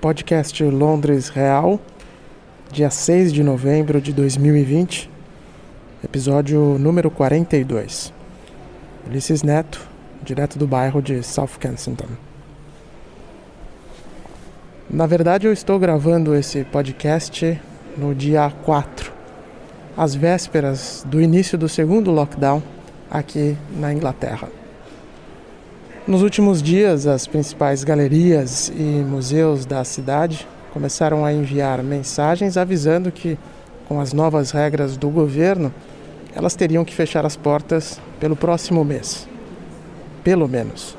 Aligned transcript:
Podcast 0.00 0.62
Londres 0.62 1.28
Real, 1.28 1.80
dia 2.70 2.88
6 2.88 3.32
de 3.32 3.42
novembro 3.42 4.00
de 4.00 4.12
2020, 4.12 5.10
episódio 6.04 6.78
número 6.78 7.10
42. 7.10 8.12
Ulisses 9.06 9.42
Neto, 9.42 9.86
direto 10.22 10.58
do 10.58 10.66
bairro 10.66 11.02
de 11.02 11.22
South 11.22 11.58
Kensington. 11.58 12.08
Na 14.88 15.06
verdade, 15.06 15.46
eu 15.46 15.52
estou 15.52 15.78
gravando 15.78 16.34
esse 16.34 16.64
podcast 16.64 17.60
no 17.96 18.14
dia 18.14 18.50
4, 18.64 19.12
às 19.96 20.14
vésperas 20.14 21.04
do 21.06 21.20
início 21.20 21.58
do 21.58 21.68
segundo 21.68 22.10
lockdown 22.12 22.62
aqui 23.10 23.56
na 23.76 23.92
Inglaterra. 23.92 24.48
Nos 26.06 26.22
últimos 26.22 26.62
dias, 26.62 27.06
as 27.06 27.26
principais 27.26 27.84
galerias 27.84 28.72
e 28.74 28.82
museus 28.82 29.66
da 29.66 29.84
cidade 29.84 30.48
começaram 30.72 31.24
a 31.24 31.32
enviar 31.32 31.82
mensagens 31.82 32.56
avisando 32.56 33.12
que, 33.12 33.38
com 33.86 34.00
as 34.00 34.12
novas 34.12 34.50
regras 34.50 34.96
do 34.96 35.10
governo, 35.10 35.72
elas 36.34 36.54
teriam 36.54 36.84
que 36.84 36.94
fechar 36.94 37.26
as 37.26 37.36
portas 37.36 38.00
pelo 38.18 38.36
próximo 38.36 38.84
mês. 38.84 39.28
Pelo 40.24 40.48
menos. 40.48 40.96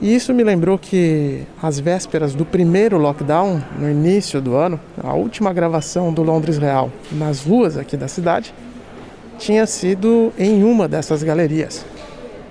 E 0.00 0.14
isso 0.14 0.34
me 0.34 0.42
lembrou 0.44 0.78
que, 0.78 1.46
às 1.62 1.78
vésperas 1.78 2.34
do 2.34 2.44
primeiro 2.44 2.98
lockdown, 2.98 3.62
no 3.78 3.90
início 3.90 4.40
do 4.40 4.54
ano, 4.54 4.78
a 5.02 5.14
última 5.14 5.52
gravação 5.52 6.12
do 6.12 6.22
Londres 6.22 6.58
Real 6.58 6.90
nas 7.12 7.44
ruas 7.44 7.76
aqui 7.76 7.96
da 7.96 8.08
cidade 8.08 8.54
tinha 9.38 9.66
sido 9.66 10.32
em 10.38 10.62
uma 10.64 10.88
dessas 10.88 11.22
galerias 11.22 11.84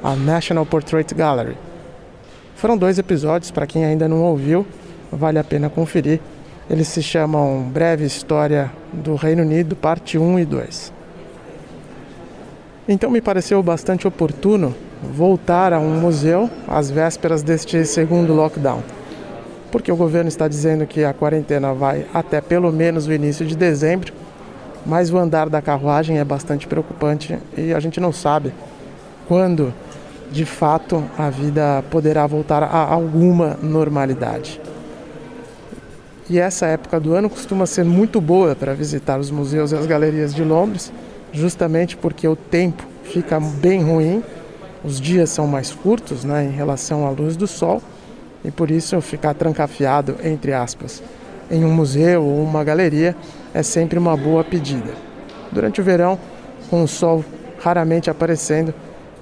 a 0.04 0.16
National 0.18 0.66
Portrait 0.66 1.16
Gallery. 1.16 1.56
Foram 2.56 2.78
dois 2.78 3.00
episódios, 3.00 3.52
para 3.52 3.66
quem 3.66 3.86
ainda 3.86 4.08
não 4.08 4.22
ouviu, 4.22 4.68
vale 5.10 5.40
a 5.40 5.44
pena 5.44 5.70
conferir. 5.70 6.20
Eles 6.70 6.90
se 6.90 7.02
chamam 7.02 7.64
Breve 7.64 8.06
História 8.06 8.72
do 8.92 9.16
Reino 9.16 9.44
Unido, 9.44 9.76
parte 9.76 10.18
1 10.18 10.40
e 10.40 10.46
2. 10.46 10.94
Então 12.88 13.10
me 13.10 13.22
pareceu 13.22 13.64
bastante 13.64 14.06
oportuno 14.06 14.76
voltar 15.02 15.72
a 15.72 15.80
um 15.80 16.00
museu 16.00 16.50
às 16.68 16.92
vésperas 16.92 17.42
deste 17.42 17.86
segundo 17.86 18.34
lockdown. 18.34 18.84
Porque 19.72 19.92
o 19.92 19.96
governo 19.96 20.28
está 20.28 20.48
dizendo 20.48 20.86
que 20.86 21.04
a 21.04 21.14
quarentena 21.14 21.74
vai 21.74 22.06
até 22.14 22.42
pelo 22.42 22.72
menos 22.72 23.08
o 23.08 23.14
início 23.14 23.46
de 23.46 23.56
dezembro, 23.56 24.14
mas 24.86 25.12
o 25.12 25.18
andar 25.18 25.50
da 25.50 25.62
carruagem 25.62 26.20
é 26.20 26.24
bastante 26.24 26.68
preocupante 26.68 27.38
e 27.58 27.74
a 27.74 27.80
gente 27.80 28.00
não 28.00 28.12
sabe 28.12 28.54
quando 29.28 29.74
de 30.32 30.46
fato 30.46 31.04
a 31.18 31.30
vida 31.30 31.84
poderá 31.90 32.26
voltar 32.26 32.64
a 32.64 32.92
alguma 32.92 33.58
normalidade. 33.62 34.60
E 36.30 36.40
essa 36.40 36.66
época 36.66 37.00
do 37.00 37.14
ano 37.14 37.30
costuma 37.30 37.66
ser 37.66 37.84
muito 37.84 38.20
boa 38.20 38.56
para 38.56 38.74
visitar 38.74 39.20
os 39.20 39.30
museus 39.30 39.72
e 39.72 39.76
as 39.76 39.86
galerias 39.86 40.34
de 40.34 40.44
Londres, 40.44 40.92
justamente 41.32 41.98
porque 41.98 42.28
o 42.28 42.36
tempo 42.36 42.84
fica 43.04 43.40
bem 43.40 43.84
ruim, 43.84 44.24
os 44.84 45.00
dias 45.00 45.30
são 45.30 45.46
mais 45.48 45.72
curtos 45.72 46.24
né, 46.24 46.46
em 46.46 46.52
relação 46.52 47.06
à 47.06 47.10
luz 47.10 47.36
do 47.36 47.46
sol, 47.46 47.82
e 48.44 48.52
por 48.52 48.72
isso 48.72 49.00
ficar 49.02 49.34
trancafiado, 49.34 50.16
entre 50.24 50.54
aspas, 50.54 51.04
em 51.52 51.64
um 51.64 51.72
museu 51.72 52.24
ou 52.24 52.44
uma 52.44 52.64
galeria 52.64 53.16
é 53.54 53.62
sempre 53.62 54.00
uma 54.00 54.18
boa 54.18 54.44
pedida. 54.44 54.94
Durante 55.52 55.80
o 55.80 55.84
verão, 55.84 56.18
com 56.70 56.84
o 56.84 56.88
sol 56.88 57.24
raramente 57.62 58.10
aparecendo, 58.10 58.74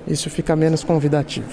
isso 0.07 0.29
fica 0.29 0.55
menos 0.55 0.83
convidativo. 0.83 1.49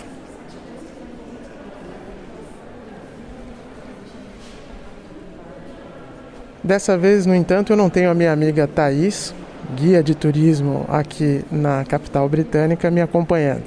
Dessa 6.63 6.97
vez, 6.97 7.27
no 7.27 7.35
entanto, 7.35 7.73
eu 7.73 7.77
não 7.77 7.89
tenho 7.89 8.11
a 8.11 8.15
minha 8.15 8.31
amiga 8.31 8.67
Thaís, 8.67 9.35
guia 9.75 10.03
de 10.03 10.15
turismo 10.15 10.85
aqui 10.89 11.45
na 11.51 11.85
capital 11.85 12.29
britânica, 12.29 12.91
me 12.91 13.01
acompanhando. 13.01 13.65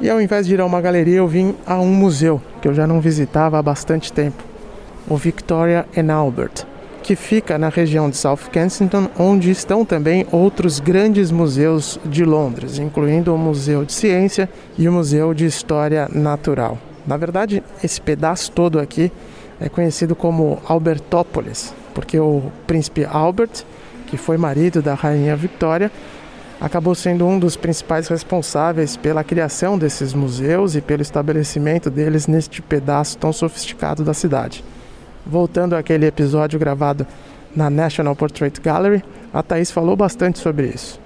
E 0.00 0.08
ao 0.08 0.20
invés 0.20 0.46
de 0.46 0.54
ir 0.54 0.60
a 0.60 0.64
uma 0.64 0.80
galeria, 0.80 1.16
eu 1.16 1.28
vim 1.28 1.54
a 1.66 1.78
um 1.78 1.92
museu 1.92 2.40
que 2.62 2.68
eu 2.68 2.74
já 2.74 2.86
não 2.86 3.00
visitava 3.00 3.58
há 3.58 3.62
bastante 3.62 4.12
tempo, 4.12 4.42
o 5.08 5.16
Victoria 5.16 5.86
and 5.96 6.12
Albert 6.12 6.66
que 7.08 7.16
fica 7.16 7.56
na 7.56 7.70
região 7.70 8.10
de 8.10 8.18
South 8.18 8.50
Kensington, 8.52 9.08
onde 9.18 9.50
estão 9.50 9.82
também 9.82 10.26
outros 10.30 10.78
grandes 10.78 11.30
museus 11.30 11.98
de 12.04 12.22
Londres, 12.22 12.78
incluindo 12.78 13.34
o 13.34 13.38
Museu 13.38 13.82
de 13.82 13.94
Ciência 13.94 14.46
e 14.76 14.86
o 14.86 14.92
Museu 14.92 15.32
de 15.32 15.46
História 15.46 16.06
Natural. 16.12 16.76
Na 17.06 17.16
verdade, 17.16 17.64
esse 17.82 17.98
pedaço 17.98 18.52
todo 18.52 18.78
aqui 18.78 19.10
é 19.58 19.70
conhecido 19.70 20.14
como 20.14 20.60
Albertópolis, 20.66 21.72
porque 21.94 22.20
o 22.20 22.52
príncipe 22.66 23.06
Albert, 23.06 23.64
que 24.06 24.18
foi 24.18 24.36
marido 24.36 24.82
da 24.82 24.92
rainha 24.92 25.34
Victoria, 25.34 25.90
acabou 26.60 26.94
sendo 26.94 27.26
um 27.26 27.38
dos 27.38 27.56
principais 27.56 28.06
responsáveis 28.08 28.98
pela 28.98 29.24
criação 29.24 29.78
desses 29.78 30.12
museus 30.12 30.76
e 30.76 30.82
pelo 30.82 31.00
estabelecimento 31.00 31.88
deles 31.88 32.26
neste 32.26 32.60
pedaço 32.60 33.16
tão 33.16 33.32
sofisticado 33.32 34.04
da 34.04 34.12
cidade. 34.12 34.62
Voltando 35.28 35.76
àquele 35.76 36.06
episódio 36.06 36.58
gravado 36.58 37.06
na 37.54 37.68
National 37.68 38.16
Portrait 38.16 38.58
Gallery, 38.62 39.04
a 39.32 39.42
Thaís 39.42 39.70
falou 39.70 39.94
bastante 39.94 40.38
sobre 40.38 40.68
isso. 40.68 40.98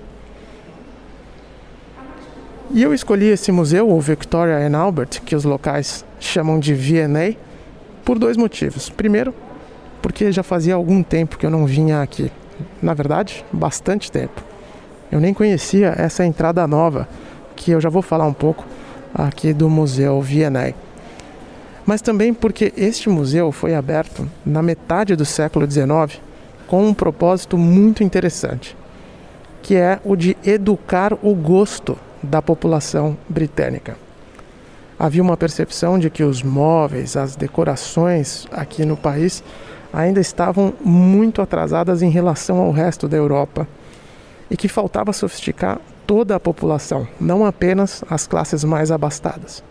E 2.71 2.81
eu 2.81 2.95
escolhi 2.95 3.27
esse 3.27 3.51
museu, 3.51 3.91
o 3.91 4.01
Victoria 4.01 4.65
and 4.65 4.79
Albert, 4.79 5.23
que 5.27 5.35
os 5.35 5.45
locais 5.45 6.05
chamam 6.21 6.61
de 6.61 6.73
V&A, 6.73 7.35
por 8.05 8.17
dois 8.17 8.37
motivos. 8.37 8.89
Primeiro, 8.89 9.35
porque 10.01 10.31
já 10.31 10.45
fazia 10.45 10.75
algum 10.75 11.03
tempo 11.03 11.37
que 11.37 11.45
eu 11.45 11.51
não 11.51 11.67
vinha 11.67 12.01
aqui. 12.01 12.31
Na 12.81 12.95
verdade, 12.95 13.45
bastante 13.53 14.11
tempo. 14.11 14.41
Eu 15.11 15.19
nem 15.19 15.35
conhecia 15.35 15.95
essa 15.99 16.25
entrada 16.25 16.65
nova, 16.69 17.09
que 17.57 17.73
eu 17.73 17.81
já 17.81 17.89
vou 17.89 18.03
falar 18.03 18.27
um 18.27 18.33
pouco 18.33 18.65
aqui 19.13 19.53
do 19.53 19.69
Museu 19.69 20.21
V&A 20.23 20.73
mas 21.87 22.01
também 22.01 22.33
porque 22.33 22.73
este 22.77 23.09
museu 23.09 23.51
foi 23.51 23.75
aberto 23.75 24.29
na 24.45 24.63
metade 24.63 25.17
do 25.17 25.25
século 25.25 25.71
XIX 25.71 26.21
com 26.67 26.87
um 26.87 26.95
propósito 26.95 27.59
muito 27.59 28.03
interessante, 28.03 28.77
que 29.63 29.77
é 29.77 30.01
o 30.05 30.17
de 30.17 30.37
educar 30.45 31.13
o 31.23 31.35
gosto 31.35 31.99
da 32.23 32.41
população 32.41 33.17
britânica. 33.29 33.97
Havia 34.99 35.23
uma 35.23 35.37
percepção 35.37 35.99
de 35.99 36.09
que 36.09 36.23
os 36.23 36.43
móveis, 36.43 37.17
as 37.17 37.35
decorações 37.35 38.47
aqui 38.53 38.85
no 38.85 38.97
país 38.97 39.43
ainda 39.93 40.21
estavam 40.21 40.73
muito 40.83 41.43
atrasadas 41.43 42.03
em 42.03 42.09
relação 42.09 42.59
ao 42.59 42.71
resto 42.71 43.09
da 43.09 43.17
Europa 43.17 43.67
e 44.51 44.57
que 44.57 44.69
faltava 44.69 45.13
sofisticar 45.13 45.81
toda 46.07 46.37
a 46.37 46.41
população, 46.41 47.07
não 47.21 47.45
apenas 47.45 48.05
as 48.09 48.27
classes 48.27 48.65
mais 48.65 48.91
abastadas. 48.91 49.63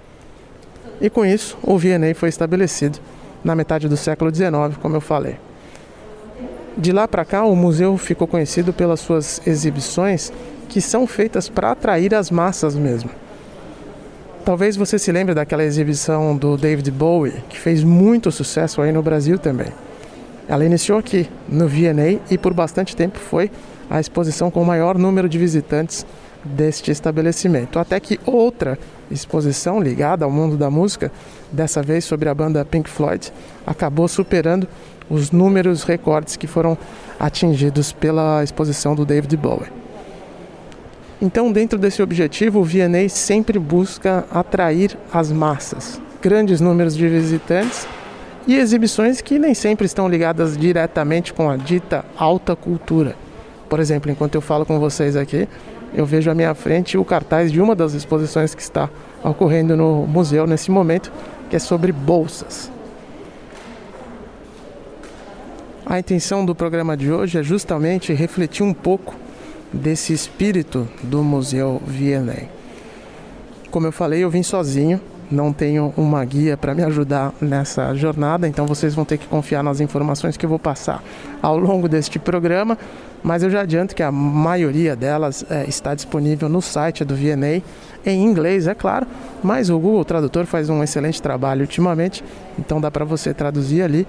E 1.01 1.09
com 1.09 1.25
isso, 1.25 1.57
o 1.63 1.77
V&A 1.77 2.13
foi 2.13 2.29
estabelecido 2.29 2.99
na 3.43 3.55
metade 3.55 3.89
do 3.89 3.97
século 3.97 4.33
XIX, 4.33 4.77
como 4.79 4.95
eu 4.95 5.01
falei. 5.01 5.37
De 6.77 6.91
lá 6.91 7.07
para 7.07 7.25
cá, 7.25 7.43
o 7.43 7.55
museu 7.55 7.97
ficou 7.97 8.27
conhecido 8.27 8.71
pelas 8.71 8.99
suas 8.99 9.41
exibições 9.45 10.31
que 10.69 10.79
são 10.79 11.05
feitas 11.05 11.49
para 11.49 11.71
atrair 11.71 12.13
as 12.13 12.29
massas 12.31 12.75
mesmo. 12.75 13.09
Talvez 14.45 14.77
você 14.77 14.97
se 14.97 15.11
lembre 15.11 15.35
daquela 15.35 15.63
exibição 15.63 16.35
do 16.37 16.55
David 16.55 16.89
Bowie, 16.91 17.43
que 17.49 17.59
fez 17.59 17.83
muito 17.83 18.31
sucesso 18.31 18.81
aí 18.81 18.91
no 18.91 19.03
Brasil 19.03 19.37
também. 19.37 19.67
Ela 20.47 20.65
iniciou 20.65 20.97
aqui, 20.97 21.29
no 21.47 21.67
V&A, 21.67 22.19
e 22.33 22.37
por 22.37 22.53
bastante 22.53 22.95
tempo 22.95 23.19
foi 23.19 23.51
a 23.89 23.99
exposição 23.99 24.49
com 24.49 24.61
o 24.61 24.65
maior 24.65 24.97
número 24.97 25.27
de 25.27 25.37
visitantes 25.37 26.05
deste 26.43 26.91
estabelecimento. 26.91 27.77
Até 27.77 27.99
que 27.99 28.19
outra 28.25 28.79
exposição 29.11 29.81
ligada 29.81 30.25
ao 30.25 30.31
mundo 30.31 30.57
da 30.57 30.69
música, 30.69 31.11
dessa 31.51 31.81
vez 31.81 32.05
sobre 32.05 32.29
a 32.29 32.33
banda 32.33 32.65
Pink 32.65 32.89
Floyd, 32.89 33.31
acabou 33.65 34.07
superando 34.07 34.67
os 35.09 35.31
números 35.31 35.83
recordes 35.83 36.35
que 36.35 36.47
foram 36.47 36.77
atingidos 37.19 37.91
pela 37.91 38.43
exposição 38.43 38.95
do 38.95 39.05
David 39.05 39.35
Bowie. 39.37 39.71
Então, 41.21 41.51
dentro 41.51 41.77
desse 41.77 42.01
objetivo, 42.01 42.61
o 42.61 42.63
V&A 42.63 43.07
sempre 43.07 43.59
busca 43.59 44.25
atrair 44.31 44.97
as 45.13 45.31
massas, 45.31 46.01
grandes 46.19 46.59
números 46.59 46.95
de 46.95 47.07
visitantes 47.07 47.87
e 48.47 48.55
exibições 48.55 49.21
que 49.21 49.37
nem 49.37 49.53
sempre 49.53 49.85
estão 49.85 50.07
ligadas 50.07 50.57
diretamente 50.57 51.31
com 51.31 51.49
a 51.49 51.57
dita 51.57 52.03
alta 52.17 52.55
cultura. 52.55 53.15
Por 53.69 53.79
exemplo, 53.79 54.11
enquanto 54.11 54.35
eu 54.35 54.41
falo 54.41 54.65
com 54.65 54.79
vocês 54.79 55.15
aqui, 55.15 55.47
eu 55.93 56.05
vejo 56.05 56.31
à 56.31 56.33
minha 56.33 56.53
frente 56.53 56.97
o 56.97 57.05
cartaz 57.05 57.51
de 57.51 57.61
uma 57.61 57.75
das 57.75 57.93
exposições 57.93 58.55
que 58.55 58.61
está 58.61 58.89
ocorrendo 59.23 59.75
no 59.75 60.07
museu 60.07 60.47
nesse 60.47 60.71
momento, 60.71 61.11
que 61.49 61.55
é 61.55 61.59
sobre 61.59 61.91
bolsas. 61.91 62.71
A 65.85 65.99
intenção 65.99 66.45
do 66.45 66.55
programa 66.55 66.95
de 66.95 67.11
hoje 67.11 67.37
é 67.37 67.43
justamente 67.43 68.13
refletir 68.13 68.63
um 68.63 68.73
pouco 68.73 69.13
desse 69.73 70.13
espírito 70.13 70.87
do 71.03 71.23
Museu 71.23 71.81
V&A. 71.85 72.45
Como 73.69 73.87
eu 73.87 73.91
falei, 73.91 74.23
eu 74.23 74.29
vim 74.29 74.43
sozinho, 74.43 75.01
não 75.29 75.53
tenho 75.53 75.93
uma 75.95 76.23
guia 76.25 76.57
para 76.57 76.75
me 76.75 76.83
ajudar 76.83 77.33
nessa 77.41 77.93
jornada, 77.95 78.47
então 78.47 78.65
vocês 78.65 78.93
vão 78.93 79.05
ter 79.05 79.17
que 79.17 79.27
confiar 79.27 79.63
nas 79.63 79.79
informações 79.79 80.35
que 80.35 80.45
eu 80.45 80.49
vou 80.49 80.59
passar 80.59 81.01
ao 81.41 81.57
longo 81.57 81.87
deste 81.87 82.19
programa. 82.19 82.77
Mas 83.23 83.43
eu 83.43 83.49
já 83.49 83.61
adianto 83.61 83.95
que 83.95 84.01
a 84.01 84.11
maioria 84.11 84.95
delas 84.95 85.45
é, 85.49 85.65
está 85.67 85.93
disponível 85.93 86.49
no 86.49 86.61
site 86.61 87.05
do 87.05 87.15
VNA, 87.15 87.61
em 88.03 88.23
inglês, 88.23 88.67
é 88.67 88.73
claro, 88.73 89.05
mas 89.43 89.69
o 89.69 89.77
Google 89.77 90.03
Tradutor 90.03 90.45
faz 90.45 90.69
um 90.69 90.81
excelente 90.81 91.21
trabalho 91.21 91.61
ultimamente, 91.61 92.23
então 92.57 92.81
dá 92.81 92.89
para 92.89 93.05
você 93.05 93.33
traduzir 93.33 93.83
ali. 93.83 94.07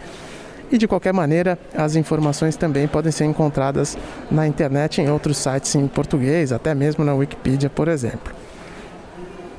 E 0.70 0.78
de 0.78 0.88
qualquer 0.88 1.12
maneira, 1.12 1.58
as 1.76 1.96
informações 1.96 2.56
também 2.56 2.88
podem 2.88 3.12
ser 3.12 3.26
encontradas 3.26 3.98
na 4.30 4.46
internet 4.46 5.02
em 5.02 5.10
outros 5.10 5.36
sites 5.36 5.74
em 5.74 5.86
português, 5.86 6.50
até 6.50 6.74
mesmo 6.74 7.04
na 7.04 7.12
Wikipedia, 7.12 7.68
por 7.68 7.88
exemplo. 7.88 8.32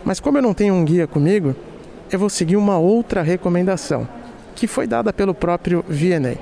Mas 0.04 0.20
como 0.20 0.40
eu 0.40 0.42
não 0.42 0.56
tenho 0.56 0.74
um 0.74 0.84
guia 0.84 1.06
comigo, 1.06 1.56
eu 2.12 2.18
vou 2.18 2.30
seguir 2.30 2.58
uma 2.58 2.80
outra 2.80 3.22
recomendação, 3.22 4.08
que 4.56 4.66
foi 4.66 4.88
dada 4.88 5.14
pelo 5.14 5.36
próprio 5.36 5.86
VNA. 5.88 6.36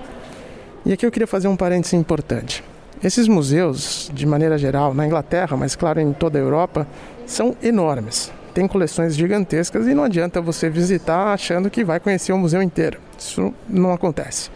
E 0.86 0.94
aqui 0.94 1.06
eu 1.06 1.12
queria 1.12 1.28
fazer 1.28 1.50
um 1.50 1.58
parêntese 1.58 1.98
importante. 1.98 2.64
Esses 3.04 3.28
museus, 3.28 4.12
de 4.14 4.28
maneira 4.28 4.60
geral, 4.60 4.94
na 4.94 5.08
Inglaterra, 5.08 5.58
mas 5.58 5.76
claro 5.76 6.00
em 6.00 6.14
toda 6.14 6.38
a 6.38 6.42
Europa, 6.42 6.86
são 7.26 7.56
enormes. 7.64 8.32
Tem 8.54 8.68
coleções 8.68 9.16
gigantescas 9.16 9.88
e 9.88 9.96
não 9.96 10.04
adianta 10.04 10.40
você 10.40 10.70
visitar 10.70 11.34
achando 11.34 11.70
que 11.70 11.84
vai 11.84 12.00
conhecer 12.00 12.32
o 12.32 12.38
museu 12.38 12.62
inteiro. 12.62 13.00
Isso 13.18 13.52
não 13.68 13.92
acontece. 13.92 14.52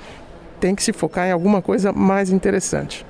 Tem 0.60 0.76
que 0.76 0.84
se 0.84 0.94
focar 0.94 1.28
em 1.28 1.32
alguma 1.32 1.60
coisa 1.60 1.92
mais 1.92 2.30
interessante. 2.30 3.04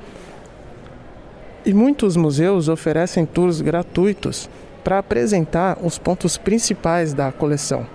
E 1.65 1.73
muitos 1.73 2.15
museus 2.15 2.69
oferecem 2.69 3.25
tours 3.25 3.59
gratuitos 3.59 4.49
para 4.85 4.99
apresentar 4.99 5.79
os 5.81 5.97
pontos 5.97 6.37
principais 6.37 7.13
da 7.13 7.31
coleção. 7.31 7.85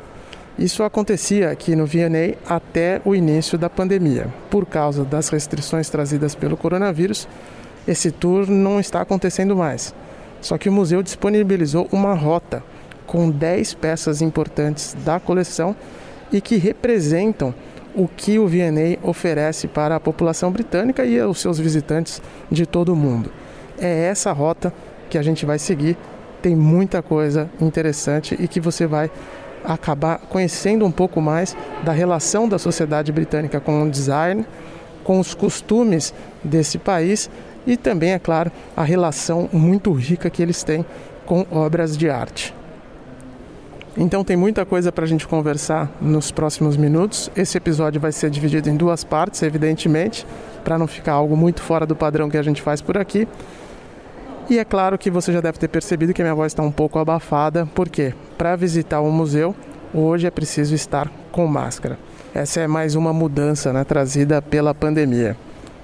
Isso 0.60 0.82
acontecia 0.82 1.50
aqui 1.50 1.74
no 1.74 1.86
V&A 1.86 2.36
até 2.46 3.00
o 3.02 3.14
início 3.14 3.56
da 3.56 3.70
pandemia. 3.70 4.26
Por 4.50 4.66
causa 4.66 5.06
das 5.06 5.30
restrições 5.30 5.88
trazidas 5.88 6.34
pelo 6.34 6.54
coronavírus, 6.54 7.26
esse 7.88 8.10
tour 8.10 8.46
não 8.46 8.78
está 8.78 9.00
acontecendo 9.00 9.56
mais. 9.56 9.94
Só 10.38 10.58
que 10.58 10.68
o 10.68 10.72
museu 10.72 11.02
disponibilizou 11.02 11.88
uma 11.90 12.12
rota 12.12 12.62
com 13.06 13.30
10 13.30 13.72
peças 13.72 14.20
importantes 14.20 14.94
da 15.02 15.18
coleção 15.18 15.74
e 16.30 16.42
que 16.42 16.56
representam 16.56 17.54
o 17.94 18.06
que 18.06 18.38
o 18.38 18.46
V&A 18.46 18.98
oferece 19.02 19.66
para 19.66 19.96
a 19.96 20.00
população 20.00 20.52
britânica 20.52 21.06
e 21.06 21.18
aos 21.18 21.40
seus 21.40 21.58
visitantes 21.58 22.20
de 22.50 22.66
todo 22.66 22.92
o 22.92 22.96
mundo. 22.96 23.32
É 23.78 24.04
essa 24.04 24.30
rota 24.30 24.70
que 25.08 25.16
a 25.16 25.22
gente 25.22 25.46
vai 25.46 25.58
seguir 25.58 25.96
tem 26.42 26.54
muita 26.54 27.02
coisa 27.02 27.50
interessante 27.60 28.36
e 28.38 28.46
que 28.46 28.60
você 28.60 28.86
vai 28.86 29.10
acabar 29.64 30.18
conhecendo 30.28 30.84
um 30.84 30.90
pouco 30.90 31.20
mais 31.20 31.56
da 31.84 31.92
relação 31.92 32.48
da 32.48 32.58
sociedade 32.58 33.12
britânica 33.12 33.60
com 33.60 33.82
o 33.82 33.90
design, 33.90 34.44
com 35.04 35.18
os 35.18 35.34
costumes 35.34 36.14
desse 36.42 36.78
país 36.78 37.30
e 37.66 37.76
também, 37.76 38.12
é 38.12 38.18
claro, 38.18 38.50
a 38.76 38.82
relação 38.82 39.48
muito 39.52 39.92
rica 39.92 40.30
que 40.30 40.42
eles 40.42 40.62
têm 40.62 40.84
com 41.26 41.46
obras 41.50 41.96
de 41.96 42.08
arte. 42.08 42.54
Então 43.96 44.24
tem 44.24 44.36
muita 44.36 44.64
coisa 44.64 44.92
para 44.92 45.04
a 45.04 45.08
gente 45.08 45.26
conversar 45.26 45.90
nos 46.00 46.30
próximos 46.30 46.76
minutos. 46.76 47.30
Esse 47.36 47.58
episódio 47.58 48.00
vai 48.00 48.12
ser 48.12 48.30
dividido 48.30 48.70
em 48.70 48.76
duas 48.76 49.02
partes, 49.04 49.42
evidentemente, 49.42 50.26
para 50.64 50.78
não 50.78 50.86
ficar 50.86 51.12
algo 51.14 51.36
muito 51.36 51.60
fora 51.60 51.84
do 51.84 51.96
padrão 51.96 52.30
que 52.30 52.36
a 52.36 52.42
gente 52.42 52.62
faz 52.62 52.80
por 52.80 52.96
aqui. 52.96 53.26
E 54.48 54.58
é 54.58 54.64
claro 54.64 54.96
que 54.96 55.10
você 55.10 55.32
já 55.32 55.40
deve 55.40 55.58
ter 55.58 55.68
percebido 55.68 56.14
que 56.14 56.22
a 56.22 56.24
minha 56.24 56.34
voz 56.34 56.52
está 56.52 56.62
um 56.62 56.72
pouco 56.72 56.98
abafada, 56.98 57.68
porque 57.74 58.14
para 58.40 58.56
visitar 58.56 59.02
um 59.02 59.10
museu, 59.10 59.54
hoje 59.92 60.26
é 60.26 60.30
preciso 60.30 60.74
estar 60.74 61.12
com 61.30 61.46
máscara. 61.46 61.98
Essa 62.34 62.60
é 62.60 62.66
mais 62.66 62.94
uma 62.94 63.12
mudança 63.12 63.70
né, 63.70 63.84
trazida 63.84 64.40
pela 64.40 64.74
pandemia. 64.74 65.36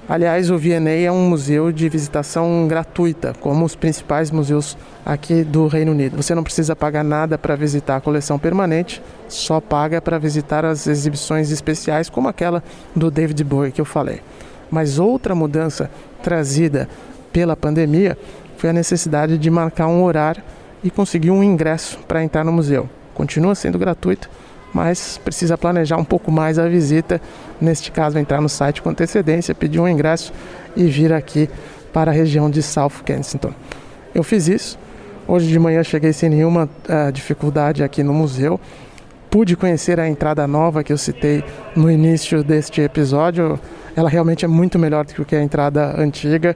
Aliás, 0.09 0.51
o 0.51 0.57
V&A 0.57 1.03
é 1.03 1.13
um 1.13 1.29
museu 1.29 1.71
de 1.71 1.87
visitação 1.87 2.67
gratuita, 2.67 3.35
como 3.41 3.63
os 3.63 3.77
principais 3.77 4.31
museus 4.31 4.75
aqui 5.05 5.45
do 5.45 5.67
Reino 5.67 5.93
Unido. 5.93 6.17
Você 6.17 6.35
não 6.35 6.43
precisa 6.43 6.75
pagar 6.75 7.05
nada 7.05 7.37
para 7.37 7.55
visitar 7.57 7.97
a 7.97 8.01
coleção 8.01 8.39
permanente, 8.39 9.03
só 9.29 9.61
paga 9.61 10.01
para 10.01 10.19
visitar 10.19 10.65
as 10.65 10.87
exibições 10.87 11.51
especiais, 11.51 12.09
como 12.09 12.27
aquela 12.27 12.65
do 12.95 13.11
David 13.11 13.45
Bowie 13.45 13.71
que 13.71 13.83
eu 13.83 13.85
falei. 13.85 14.23
Mas 14.71 14.99
outra 14.99 15.35
mudança 15.35 15.91
trazida 16.23 16.89
pela 17.31 17.55
pandemia 17.55 18.17
foi 18.57 18.71
a 18.71 18.73
necessidade 18.73 19.37
de 19.37 19.51
marcar 19.51 19.89
um 19.89 20.03
horário 20.03 20.43
e 20.83 20.91
conseguir 20.91 21.31
um 21.31 21.43
ingresso 21.43 21.99
para 22.07 22.23
entrar 22.23 22.45
no 22.45 22.53
museu. 22.53 22.89
Continua 23.15 23.55
sendo 23.55 23.79
gratuito, 23.79 24.29
mas 24.73 25.19
precisa 25.19 25.57
planejar 25.57 25.97
um 25.97 26.05
pouco 26.05 26.31
mais 26.31 26.59
a 26.59 26.69
visita. 26.69 27.21
Neste 27.61 27.91
caso, 27.91 28.19
entrar 28.19 28.41
no 28.41 28.49
site 28.49 28.83
com 28.83 28.91
antecedência, 28.91 29.55
pedir 29.55 29.81
um 29.81 29.89
ingresso 29.89 30.33
e 30.77 30.85
vir 30.85 31.13
aqui 31.13 31.49
para 31.93 32.11
a 32.11 32.15
região 32.15 32.51
de 32.51 32.63
South 32.63 33.03
Kensington. 33.05 33.53
Eu 34.15 34.23
fiz 34.23 34.49
isso. 34.49 34.79
Hoje 35.27 35.49
de 35.49 35.59
manhã 35.59 35.83
cheguei 35.83 36.13
sem 36.13 36.29
nenhuma 36.31 36.69
uh, 36.89 37.11
dificuldade 37.11 37.83
aqui 37.83 38.03
no 38.03 38.13
museu. 38.13 38.61
Pude 39.31 39.57
conhecer 39.57 39.99
a 39.99 40.09
entrada 40.09 40.47
nova 40.47 40.85
que 40.85 40.93
eu 40.93 40.99
citei 40.99 41.43
no 41.75 41.91
início 41.91 42.45
deste 42.45 42.81
episódio. 42.81 43.59
Ela 43.97 44.09
realmente 44.09 44.45
é 44.45 44.49
muito 44.49 44.79
melhor 44.79 45.05
do 45.05 45.25
que 45.25 45.35
a 45.35 45.43
entrada 45.43 46.01
antiga 46.01 46.55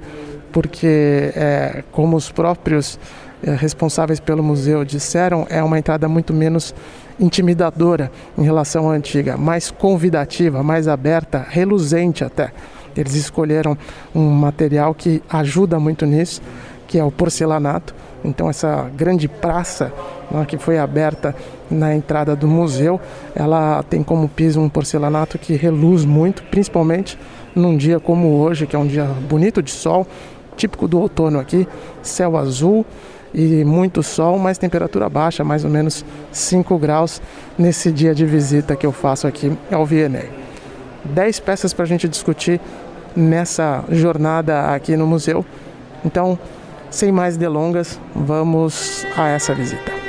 porque, 0.53 1.33
é, 1.35 1.83
como 1.93 2.17
os 2.17 2.31
próprios 2.31 2.99
responsáveis 3.43 4.21
pelo 4.21 4.43
museu 4.43 4.85
disseram, 4.85 5.47
é 5.49 5.63
uma 5.63 5.79
entrada 5.79 6.09
muito 6.09 6.33
menos 6.33 6.75
intimidadora 7.19 8.11
em 8.37 8.43
relação 8.43 8.91
à 8.91 8.95
antiga, 8.95 9.37
mais 9.37 9.71
convidativa, 9.71 10.63
mais 10.63 10.89
aberta, 10.89 11.47
reluzente 11.49 12.25
até. 12.25 12.53
Eles 12.97 13.15
escolheram 13.15 13.77
um 14.15 14.29
material 14.31 14.95
que 14.95 15.23
ajuda 15.29 15.79
muito 15.79 16.05
nisso, 16.07 16.43
que 16.87 16.99
é 16.99 17.05
o 17.05 17.11
porcelanato. 17.11 17.95
Então 18.25 18.51
essa 18.51 18.91
grande 18.97 19.29
praça 19.29 19.93
né, 20.31 20.45
que 20.47 20.59
foi 20.59 20.79
aberta 20.79 21.35
na 21.71 21.95
entrada 21.95 22.35
do 22.35 22.49
museu, 22.49 23.01
ela 23.35 23.83
tem 23.85 24.03
como 24.03 24.29
piso 24.29 24.61
um 24.61 24.69
porcelanato 24.69 25.39
que 25.39 25.55
reluz 25.55 26.05
muito, 26.05 26.43
principalmente 26.45 27.19
num 27.55 27.77
dia 27.77 28.01
como 28.01 28.39
hoje, 28.39 28.67
que 28.67 28.77
é 28.77 28.79
um 28.79 28.87
dia 28.87 29.05
bonito 29.05 29.63
de 29.63 29.71
sol, 29.71 30.07
típico 30.57 30.87
do 30.87 31.01
outono 31.01 31.39
aqui, 31.39 31.67
céu 32.03 32.37
azul 32.37 32.85
e 33.35 33.65
muito 33.65 34.03
sol, 34.03 34.39
mas 34.39 34.59
temperatura 34.59 35.09
baixa, 35.09 35.45
mais 35.45 35.65
ou 35.65 35.71
menos 35.71 36.05
5 36.33 36.79
graus 36.79 37.21
nesse 37.59 37.93
dia 37.93 38.15
de 38.15 38.27
visita 38.27 38.77
que 38.77 38.87
eu 38.87 38.93
faço 38.93 39.27
aqui 39.27 39.57
ao 39.71 39.87
VNA. 39.87 40.25
10 41.05 41.41
peças 41.41 41.73
para 41.73 41.85
a 41.85 41.89
gente 41.89 42.09
discutir 42.09 42.61
nessa 43.15 43.85
jornada 43.91 44.75
aqui 44.75 44.97
no 44.97 45.07
museu. 45.07 45.45
Então, 46.05 46.39
sem 46.91 47.13
mais 47.13 47.37
delongas, 47.37 48.01
vamos 48.15 49.07
a 49.17 49.29
essa 49.29 49.55
visita. 49.55 50.00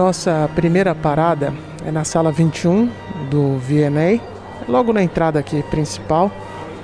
Nossa 0.00 0.48
primeira 0.54 0.94
parada 0.94 1.52
é 1.84 1.90
na 1.90 2.04
sala 2.04 2.32
21 2.32 2.88
do 3.28 3.58
VNA, 3.58 4.18
logo 4.66 4.94
na 4.94 5.02
entrada 5.02 5.38
aqui 5.38 5.62
principal 5.64 6.32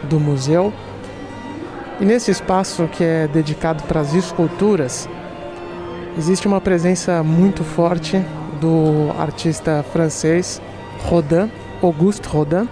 do 0.02 0.20
museu. 0.20 0.70
E 1.98 2.04
nesse 2.04 2.30
espaço 2.30 2.86
que 2.88 3.02
é 3.02 3.26
dedicado 3.26 3.84
para 3.84 4.00
as 4.02 4.12
esculturas, 4.12 5.08
existe 6.18 6.46
uma 6.46 6.60
presença 6.60 7.22
muito 7.22 7.64
forte 7.64 8.22
do 8.60 9.10
artista 9.18 9.82
francês 9.94 10.60
Rodin, 11.04 11.50
Auguste 11.82 12.28
Rodin, 12.28 12.68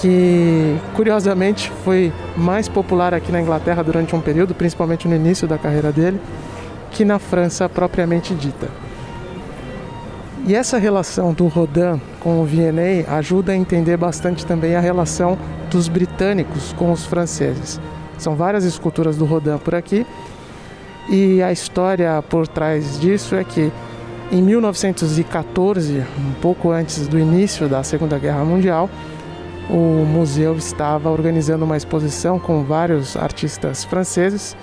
que 0.00 0.78
curiosamente 0.94 1.70
foi 1.84 2.10
mais 2.38 2.70
popular 2.70 3.12
aqui 3.12 3.30
na 3.30 3.42
Inglaterra 3.42 3.84
durante 3.84 4.16
um 4.16 4.20
período, 4.22 4.54
principalmente 4.54 5.06
no 5.06 5.14
início 5.14 5.46
da 5.46 5.58
carreira 5.58 5.92
dele, 5.92 6.18
que 6.90 7.04
na 7.04 7.18
França 7.18 7.68
propriamente 7.68 8.34
dita. 8.34 8.85
E 10.46 10.54
essa 10.54 10.78
relação 10.78 11.32
do 11.32 11.48
Rodin 11.48 12.00
com 12.20 12.40
o 12.40 12.44
Viennet 12.44 13.04
ajuda 13.10 13.50
a 13.50 13.56
entender 13.56 13.96
bastante 13.96 14.46
também 14.46 14.76
a 14.76 14.80
relação 14.80 15.36
dos 15.68 15.88
britânicos 15.88 16.72
com 16.74 16.92
os 16.92 17.04
franceses. 17.04 17.80
São 18.16 18.36
várias 18.36 18.64
esculturas 18.64 19.16
do 19.16 19.24
Rodin 19.24 19.58
por 19.58 19.74
aqui 19.74 20.06
e 21.08 21.42
a 21.42 21.50
história 21.50 22.22
por 22.22 22.46
trás 22.46 23.00
disso 23.00 23.34
é 23.34 23.42
que 23.42 23.72
Em 24.30 24.42
1914, 24.42 26.04
um 26.18 26.32
pouco 26.40 26.70
antes 26.70 27.06
do 27.06 27.16
início 27.16 27.68
da 27.68 27.84
Segunda 27.84 28.18
Guerra 28.18 28.44
Mundial, 28.44 28.90
o 29.70 30.04
museu 30.04 30.56
estava 30.56 31.08
organizando 31.10 31.64
uma 31.64 31.76
exposição 31.76 32.36
com 32.36 32.64
vários 32.64 33.16
artistas 33.16 33.84
franceses 33.84 34.56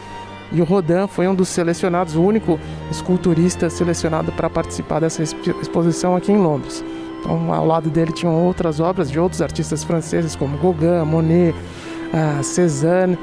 e 0.54 0.62
o 0.62 0.64
Rodin 0.64 1.08
foi 1.08 1.28
um 1.28 1.34
dos 1.34 1.50
selecionados, 1.50 2.16
o 2.16 2.22
único 2.22 2.60
esculturista 2.92 3.70
selecionado 3.70 4.32
para 4.32 4.50
participar 4.50 5.00
dessa 5.00 5.24
exposição 5.24 6.16
aqui 6.16 6.32
em 6.32 6.38
Londres. 6.38 6.84
Então, 7.20 7.52
ao 7.52 7.66
lado 7.66 7.90
dele 7.90 8.12
tinham 8.12 8.46
outras 8.46 8.80
obras 8.80 9.10
de 9.10 9.20
outros 9.20 9.42
artistas 9.42 9.84
franceses, 9.84 10.36
como 10.36 10.58
Gauguin, 10.58 11.06
Monet, 11.06 11.56
uh, 11.56 12.44
Cézanne 12.44 13.18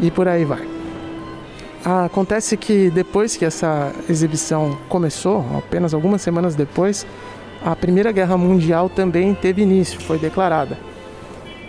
e 0.00 0.10
por 0.10 0.26
aí 0.26 0.44
vai. 0.44 0.66
Ah, 1.84 2.04
acontece 2.04 2.56
que 2.56 2.90
depois 2.90 3.36
que 3.36 3.44
essa 3.44 3.92
exibição 4.08 4.78
começou, 4.88 5.44
apenas 5.58 5.92
algumas 5.92 6.22
semanas 6.22 6.54
depois, 6.54 7.06
a 7.64 7.76
Primeira 7.76 8.10
Guerra 8.10 8.36
Mundial 8.36 8.88
também 8.88 9.34
teve 9.34 9.62
início, 9.62 10.00
foi 10.00 10.18
declarada. 10.18 10.78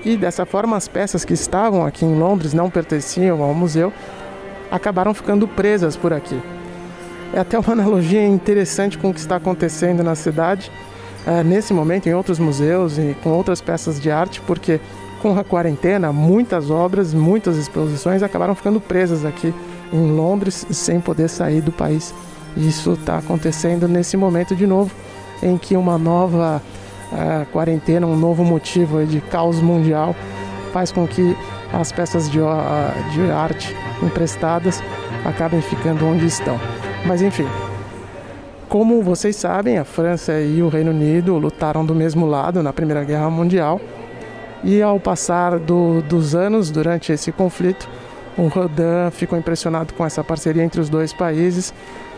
E 0.06 0.18
dessa 0.18 0.46
forma, 0.46 0.76
as 0.76 0.88
peças 0.88 1.24
que 1.24 1.34
estavam 1.34 1.86
aqui 1.86 2.06
em 2.06 2.18
Londres 2.18 2.54
não 2.54 2.70
pertenciam 2.70 3.42
ao 3.42 3.54
museu, 3.54 3.92
acabaram 4.74 5.14
ficando 5.14 5.48
presas 5.48 5.96
por 5.96 6.12
aqui. 6.12 6.42
É 7.32 7.40
até 7.40 7.60
uma 7.60 7.74
analogia 7.74 8.26
interessante 8.26 8.98
com 8.98 9.12
o 9.12 9.14
que 9.14 9.20
está 9.20 9.36
acontecendo 9.36 10.04
na 10.04 10.16
cidade, 10.16 10.72
é, 11.28 11.44
nesse 11.44 11.74
momento, 11.74 12.10
em 12.10 12.14
outros 12.14 12.40
museus 12.40 12.98
e 12.98 13.16
com 13.24 13.30
outras 13.30 13.62
peças 13.62 14.02
de 14.02 14.10
arte, 14.10 14.42
porque 14.42 14.80
com 15.22 15.38
a 15.38 15.44
quarentena, 15.44 16.12
muitas 16.12 16.72
obras, 16.72 17.14
muitas 17.14 17.56
exposições 17.58 18.24
acabaram 18.24 18.56
ficando 18.56 18.82
presas 18.82 19.24
aqui 19.24 19.54
em 19.94 20.12
Londres 20.12 20.66
sem 20.72 21.00
poder 21.00 21.30
sair 21.30 21.62
do 21.62 21.72
país. 21.72 22.14
Isso 22.58 22.94
está 22.94 23.20
acontecendo 23.20 23.88
nesse 23.88 24.18
momento 24.18 24.56
de 24.56 24.66
novo, 24.66 24.92
em 25.42 25.56
que 25.56 25.78
uma 25.78 25.98
nova 26.00 26.62
uh, 27.12 27.46
quarentena, 27.52 28.08
um 28.08 28.18
novo 28.18 28.44
motivo 28.44 29.06
de 29.06 29.22
caos 29.22 29.62
mundial 29.62 30.16
faz 30.74 30.92
com 30.92 31.08
que 31.08 31.38
as 31.74 31.92
peças 31.92 32.30
de, 32.30 32.40
de 33.12 33.32
arte 33.32 33.76
emprestadas 34.02 34.82
acabem 35.26 35.62
ficando 35.62 36.06
onde 36.06 36.26
estão. 36.26 36.60
Mas 37.06 37.22
enfim, 37.22 37.48
como 38.70 39.02
vocês 39.02 39.36
sabem, 39.36 39.78
a 39.78 39.84
França 39.84 40.40
e 40.40 40.62
o 40.62 40.70
Reino 40.70 40.92
Unido 40.92 41.38
lutaram 41.38 41.86
do 41.86 41.96
mesmo 41.96 42.26
lado 42.26 42.62
na 42.62 42.72
Primeira 42.72 43.04
Guerra 43.04 43.30
Mundial. 43.30 43.82
E 44.64 44.82
ao 44.82 45.00
passar 45.00 45.60
do, 45.60 46.02
dos 46.04 46.34
anos 46.34 46.72
durante 46.72 47.12
esse 47.12 47.32
conflito, 47.32 47.90
o 48.38 48.48
Rodin 48.48 49.12
ficou 49.12 49.38
impressionado 49.38 49.94
com 49.94 50.06
essa 50.06 50.24
parceria 50.24 50.64
entre 50.64 50.80
os 50.80 50.90
dois 50.90 51.12
países, 51.12 51.74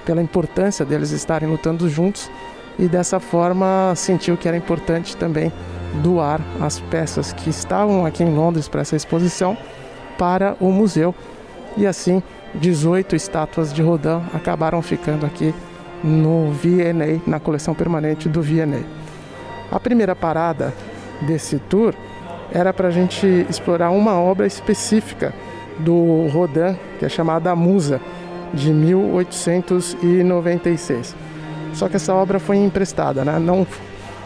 pela 0.05 0.21
importância 0.21 0.85
deles 0.85 1.11
estarem 1.11 1.49
lutando 1.49 1.89
juntos, 1.89 2.29
e 2.77 2.87
dessa 2.87 3.19
forma 3.19 3.93
sentiu 3.95 4.37
que 4.37 4.47
era 4.47 4.55
importante 4.55 5.17
também 5.17 5.51
doar 6.01 6.41
as 6.61 6.79
peças 6.79 7.33
que 7.33 7.49
estavam 7.49 8.05
aqui 8.05 8.23
em 8.23 8.35
Londres 8.35 8.67
para 8.67 8.81
essa 8.81 8.95
exposição 8.95 9.57
para 10.17 10.55
o 10.59 10.71
museu. 10.71 11.13
E 11.77 11.85
assim, 11.85 12.23
18 12.55 13.15
estátuas 13.15 13.73
de 13.73 13.81
Rodin 13.81 14.21
acabaram 14.33 14.81
ficando 14.81 15.25
aqui 15.25 15.53
no 16.03 16.51
V&A, 16.51 17.21
na 17.29 17.39
coleção 17.39 17.73
permanente 17.73 18.27
do 18.29 18.41
V&A. 18.41 18.83
A 19.75 19.79
primeira 19.79 20.15
parada 20.15 20.73
desse 21.21 21.57
tour 21.57 21.95
era 22.51 22.73
para 22.73 22.89
a 22.89 22.91
gente 22.91 23.25
explorar 23.49 23.89
uma 23.89 24.19
obra 24.19 24.45
específica 24.45 25.33
do 25.79 26.27
Rodin, 26.27 26.77
que 26.99 27.05
é 27.05 27.09
chamada 27.09 27.49
A 27.51 27.55
Musa, 27.55 27.99
de 28.53 28.71
1896. 28.71 31.15
Só 31.73 31.89
que 31.89 31.95
essa 31.97 32.13
obra 32.13 32.39
foi 32.39 32.57
emprestada, 32.57 33.25
né? 33.25 33.37
Não, 33.37 33.67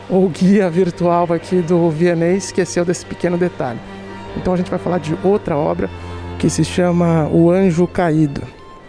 o 0.10 0.28
guia 0.28 0.70
virtual 0.70 1.32
aqui 1.32 1.62
do 1.62 1.90
V&A 1.90 2.34
esqueceu 2.34 2.84
desse 2.84 3.06
pequeno 3.06 3.38
detalhe. 3.38 3.80
Então 4.36 4.54
a 4.54 4.58
gente 4.58 4.70
vai 4.70 4.80
falar 4.80 4.98
de 4.98 5.16
outra 5.24 5.56
obra 5.56 5.90
que 6.40 6.50
se 6.50 6.64
chama 6.64 7.28
O 7.32 7.52
Anjo 7.52 7.86
Caído. 7.88 8.42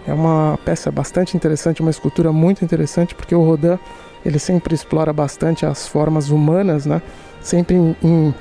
É 0.07 0.15
uma 0.15 0.59
peça 0.65 0.91
bastante 0.91 1.37
interessante, 1.37 1.83
uma 1.83 1.91
escultura 1.91 2.33
muito 2.33 2.65
interessante, 2.65 3.15
porque 3.15 3.35
o 3.35 3.43
Rodin 3.43 3.79
ele 4.25 4.39
sempre 4.39 4.75
explora 4.75 5.13
bastante 5.13 5.67
as 5.67 5.87
formas 5.87 6.31
humanas, 6.31 6.87
né? 6.87 7.03
Sempre 7.41 7.77
em, 7.77 7.97
em 8.03 8.35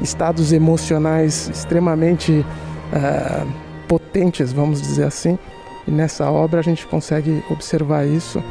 estados 0.00 0.52
emocionais 0.52 1.48
extremamente 1.48 2.44
uh, 2.92 3.52
potentes, 3.86 4.52
vamos 4.52 4.80
dizer 4.80 5.04
assim. 5.04 5.38
E 5.86 5.90
nessa 5.90 6.30
obra 6.30 6.60
a 6.60 6.62
gente 6.62 6.86
consegue 6.86 7.42
observar 7.50 8.06
isso 8.06 8.42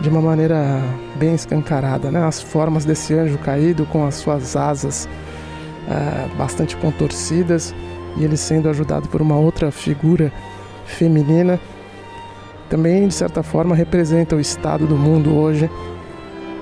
de 0.00 0.08
uma 0.08 0.20
maneira 0.20 0.80
bem 1.16 1.34
escancarada, 1.34 2.10
né? 2.10 2.24
As 2.24 2.40
formas 2.40 2.84
desse 2.84 3.14
anjo 3.14 3.38
caído 3.38 3.84
com 3.86 4.06
as 4.06 4.14
suas 4.14 4.56
asas 4.56 5.08
uh, 5.86 6.36
bastante 6.36 6.76
contorcidas 6.76 7.74
e 8.16 8.24
ele 8.24 8.36
sendo 8.36 8.68
ajudado 8.68 9.08
por 9.08 9.20
uma 9.20 9.36
outra 9.36 9.70
figura 9.70 10.32
feminina, 10.86 11.60
também 12.68 13.06
de 13.08 13.14
certa 13.14 13.42
forma 13.42 13.74
representa 13.74 14.36
o 14.36 14.40
estado 14.40 14.86
do 14.86 14.96
mundo 14.96 15.34
hoje, 15.34 15.70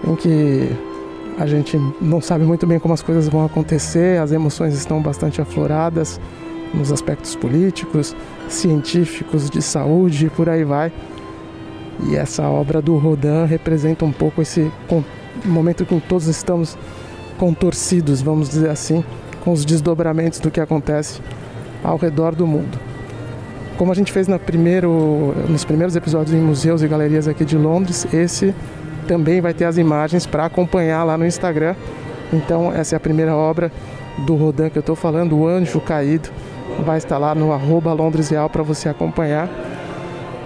em 0.07 0.15
que 0.15 0.71
a 1.39 1.47
gente 1.47 1.79
não 2.01 2.21
sabe 2.21 2.45
muito 2.45 2.67
bem 2.67 2.79
como 2.79 2.95
as 2.95 3.03
coisas 3.03 3.29
vão 3.29 3.45
acontecer, 3.45 4.21
as 4.21 4.33
emoções 4.33 4.75
estão 4.75 5.01
bastante 5.03 5.41
afloradas 5.41 6.21
nos 6.73 6.91
aspectos 6.91 7.37
políticos, 7.37 8.17
científicos, 8.49 9.51
de 9.51 9.61
saúde 9.63 10.27
e 10.27 10.31
por 10.31 10.49
aí 10.49 10.65
vai. 10.65 10.93
E 12.05 12.17
essa 12.17 12.49
obra 12.49 12.83
do 12.83 12.97
Rodin 12.97 13.47
representa 13.47 14.05
um 14.05 14.13
pouco 14.13 14.43
esse 14.43 14.71
momento 15.45 15.83
em 15.83 15.87
que 15.87 16.01
todos 16.01 16.27
estamos 16.27 16.77
contorcidos, 17.39 18.21
vamos 18.21 18.49
dizer 18.49 18.71
assim, 18.71 19.05
com 19.43 19.53
os 19.53 19.65
desdobramentos 19.65 20.41
do 20.41 20.51
que 20.51 20.61
acontece 20.61 21.21
ao 21.83 21.97
redor 21.97 22.35
do 22.35 22.47
mundo. 22.47 22.79
Como 23.79 23.93
a 23.93 23.95
gente 23.95 24.11
fez 24.11 24.27
primeiro, 24.45 25.35
nos 25.49 25.65
primeiros 25.65 25.97
episódios 25.97 26.35
em 26.35 26.41
museus 26.41 26.83
e 26.83 26.89
galerias 26.89 27.29
aqui 27.29 27.45
de 27.45 27.57
Londres, 27.57 28.07
esse 28.13 28.55
também 29.07 29.41
vai 29.41 29.55
ter 29.55 29.65
as 29.65 29.77
imagens 29.77 30.27
para 30.27 30.47
acompanhar 30.47 31.05
lá 31.05 31.17
no 31.17 31.27
Instagram. 31.27 31.75
Então, 32.33 32.73
essa 32.73 32.95
é 32.95 32.97
a 32.97 33.01
primeira 33.01 33.37
obra 33.37 33.71
do 34.19 34.35
Rodin 34.35 34.71
que 34.71 34.79
eu 34.79 34.81
estou 34.81 34.97
falando, 34.97 35.37
O 35.39 35.47
Anjo 35.47 35.81
Caído. 35.81 36.29
Vai 36.85 36.99
estar 36.99 37.17
lá 37.17 37.35
no 37.35 37.53
arroba 37.53 37.93
Londres 37.93 38.29
Real 38.29 38.51
para 38.51 38.63
você 38.63 38.89
acompanhar 38.89 39.49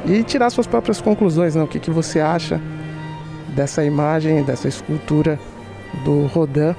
e 0.05 0.23
tirar 0.23 0.51
suas 0.51 0.67
próprias 0.67 1.01
conclusões. 1.01 1.55
Né? 1.55 1.63
O 1.63 1.67
que, 1.67 1.79
que 1.79 1.91
você 1.91 2.21
acha 2.21 2.61
dessa 3.55 3.85
imagem, 3.85 4.43
dessa 4.43 4.69
escultura 4.69 5.39
do 6.05 6.27
Rodin, 6.27 6.75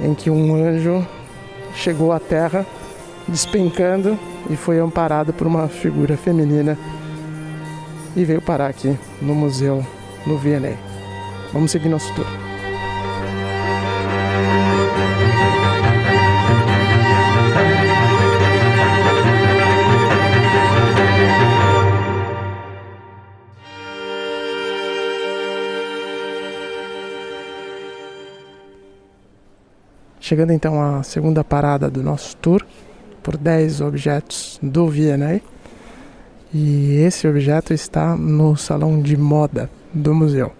em 0.00 0.14
que 0.14 0.30
um 0.30 0.54
anjo 0.54 1.06
chegou 1.74 2.12
à 2.12 2.20
Terra 2.20 2.66
despencando 3.28 4.18
e 4.50 4.56
foi 4.56 4.78
amparado 4.78 5.32
por 5.32 5.46
uma 5.46 5.68
figura 5.68 6.16
feminina 6.16 6.76
e 8.16 8.24
veio 8.24 8.42
parar 8.42 8.68
aqui 8.68 8.96
no 9.20 9.34
museu 9.34 9.84
no 10.26 10.36
V&A. 10.36 10.76
Vamos 11.52 11.70
seguir 11.70 11.88
nosso 11.88 12.12
tour. 12.14 12.51
Chegando 30.32 30.54
então 30.54 30.80
à 30.80 31.02
segunda 31.02 31.44
parada 31.44 31.90
do 31.90 32.02
nosso 32.02 32.34
tour, 32.38 32.64
por 33.22 33.36
10 33.36 33.82
objetos 33.82 34.58
do 34.62 34.88
V&A. 34.88 35.42
E 36.54 36.94
esse 37.06 37.28
objeto 37.28 37.74
está 37.74 38.16
no 38.16 38.56
salão 38.56 39.02
de 39.02 39.14
moda 39.14 39.68
do 39.92 40.14
museu. 40.14 40.50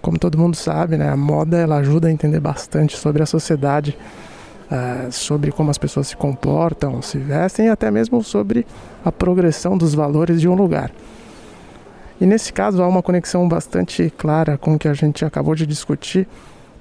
Como 0.00 0.18
todo 0.18 0.38
mundo 0.38 0.56
sabe, 0.56 0.96
né, 0.96 1.10
a 1.10 1.16
moda 1.16 1.58
ela 1.58 1.76
ajuda 1.76 2.08
a 2.08 2.10
entender 2.10 2.40
bastante 2.40 2.96
sobre 2.96 3.22
a 3.22 3.26
sociedade, 3.26 3.98
uh, 4.70 5.12
sobre 5.12 5.52
como 5.52 5.70
as 5.70 5.76
pessoas 5.76 6.06
se 6.08 6.16
comportam, 6.16 7.02
se 7.02 7.18
vestem 7.18 7.66
e 7.66 7.68
até 7.68 7.90
mesmo 7.90 8.24
sobre 8.24 8.66
a 9.04 9.12
progressão 9.12 9.76
dos 9.76 9.92
valores 9.92 10.40
de 10.40 10.48
um 10.48 10.54
lugar. 10.54 10.90
E 12.18 12.24
nesse 12.24 12.50
caso 12.50 12.82
há 12.82 12.88
uma 12.88 13.02
conexão 13.02 13.46
bastante 13.46 14.08
clara 14.16 14.56
com 14.56 14.72
o 14.72 14.78
que 14.78 14.88
a 14.88 14.94
gente 14.94 15.22
acabou 15.22 15.54
de 15.54 15.66
discutir 15.66 16.26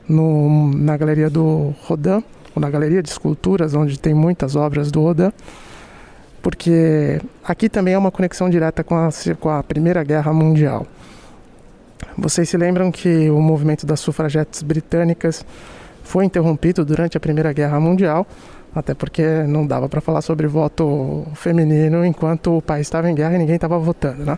no, 0.08 0.72
na 0.74 0.96
galeria 0.98 1.30
do 1.30 1.74
Rodin, 1.84 2.24
ou 2.56 2.62
na 2.62 2.70
galeria 2.70 3.02
de 3.02 3.10
esculturas, 3.10 3.74
onde 3.74 4.00
tem 4.00 4.14
muitas 4.14 4.56
obras 4.56 4.92
do 4.92 5.02
Rodin, 5.02 5.32
porque 6.42 7.20
aqui 7.44 7.68
também 7.68 7.94
é 7.94 7.98
uma 7.98 8.12
conexão 8.12 8.50
direta 8.50 8.84
com 8.84 8.96
a, 8.96 9.10
com 9.40 9.50
a 9.50 9.64
Primeira 9.64 10.04
Guerra 10.04 10.32
Mundial. 10.32 10.86
Vocês 12.18 12.48
se 12.48 12.56
lembram 12.56 12.92
que 12.92 13.30
o 13.30 13.42
movimento 13.42 13.86
das 13.86 14.00
sufragetes 14.00 14.62
britânicas 14.62 15.46
foi 16.04 16.24
interrompido 16.24 16.86
durante 16.86 17.18
a 17.18 17.20
Primeira 17.20 17.52
Guerra 17.52 17.80
Mundial, 17.80 18.26
até 18.74 18.94
porque 18.94 19.44
não 19.48 19.66
dava 19.66 19.90
para 19.90 20.00
falar 20.00 20.22
sobre 20.22 20.48
voto 20.48 21.26
feminino 21.34 22.06
enquanto 22.06 22.58
o 22.58 22.62
país 22.62 22.88
estava 22.88 23.10
em 23.10 23.16
guerra 23.16 23.36
e 23.36 23.38
ninguém 23.40 23.56
estava 23.56 23.80
votando, 23.80 24.24
né? 24.24 24.38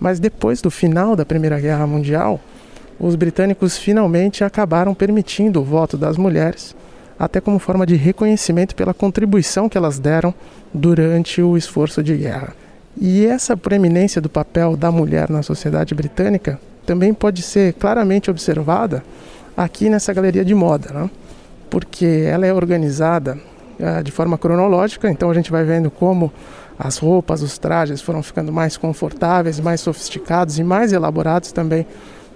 Mas 0.00 0.18
depois 0.18 0.60
do 0.60 0.70
final 0.70 1.14
da 1.14 1.24
Primeira 1.24 1.60
Guerra 1.60 1.86
Mundial, 1.86 2.40
os 2.98 3.14
britânicos 3.14 3.76
finalmente 3.76 4.44
acabaram 4.44 4.94
permitindo 4.94 5.60
o 5.60 5.64
voto 5.64 5.96
das 5.96 6.16
mulheres, 6.16 6.74
até 7.18 7.40
como 7.40 7.58
forma 7.58 7.86
de 7.86 7.96
reconhecimento 7.96 8.74
pela 8.74 8.94
contribuição 8.94 9.68
que 9.68 9.78
elas 9.78 9.98
deram 9.98 10.34
durante 10.72 11.42
o 11.42 11.56
esforço 11.56 12.02
de 12.02 12.16
guerra. 12.16 12.54
E 13.00 13.26
essa 13.26 13.56
proeminência 13.56 14.20
do 14.20 14.28
papel 14.28 14.76
da 14.76 14.90
mulher 14.90 15.28
na 15.28 15.42
sociedade 15.42 15.94
britânica 15.94 16.60
também 16.86 17.12
pode 17.12 17.42
ser 17.42 17.72
claramente 17.74 18.30
observada 18.30 19.02
aqui 19.56 19.88
nessa 19.88 20.12
galeria 20.12 20.44
de 20.44 20.54
moda, 20.54 20.92
né? 20.92 21.10
porque 21.70 22.24
ela 22.26 22.46
é 22.46 22.52
organizada 22.52 23.38
uh, 23.80 24.02
de 24.02 24.12
forma 24.12 24.38
cronológica, 24.38 25.10
então 25.10 25.30
a 25.30 25.34
gente 25.34 25.50
vai 25.50 25.64
vendo 25.64 25.90
como 25.90 26.32
as 26.78 26.98
roupas, 26.98 27.42
os 27.42 27.58
trajes 27.58 28.00
foram 28.00 28.22
ficando 28.22 28.52
mais 28.52 28.76
confortáveis, 28.76 29.60
mais 29.60 29.80
sofisticados 29.80 30.58
e 30.58 30.64
mais 30.64 30.92
elaborados 30.92 31.52
também 31.52 31.86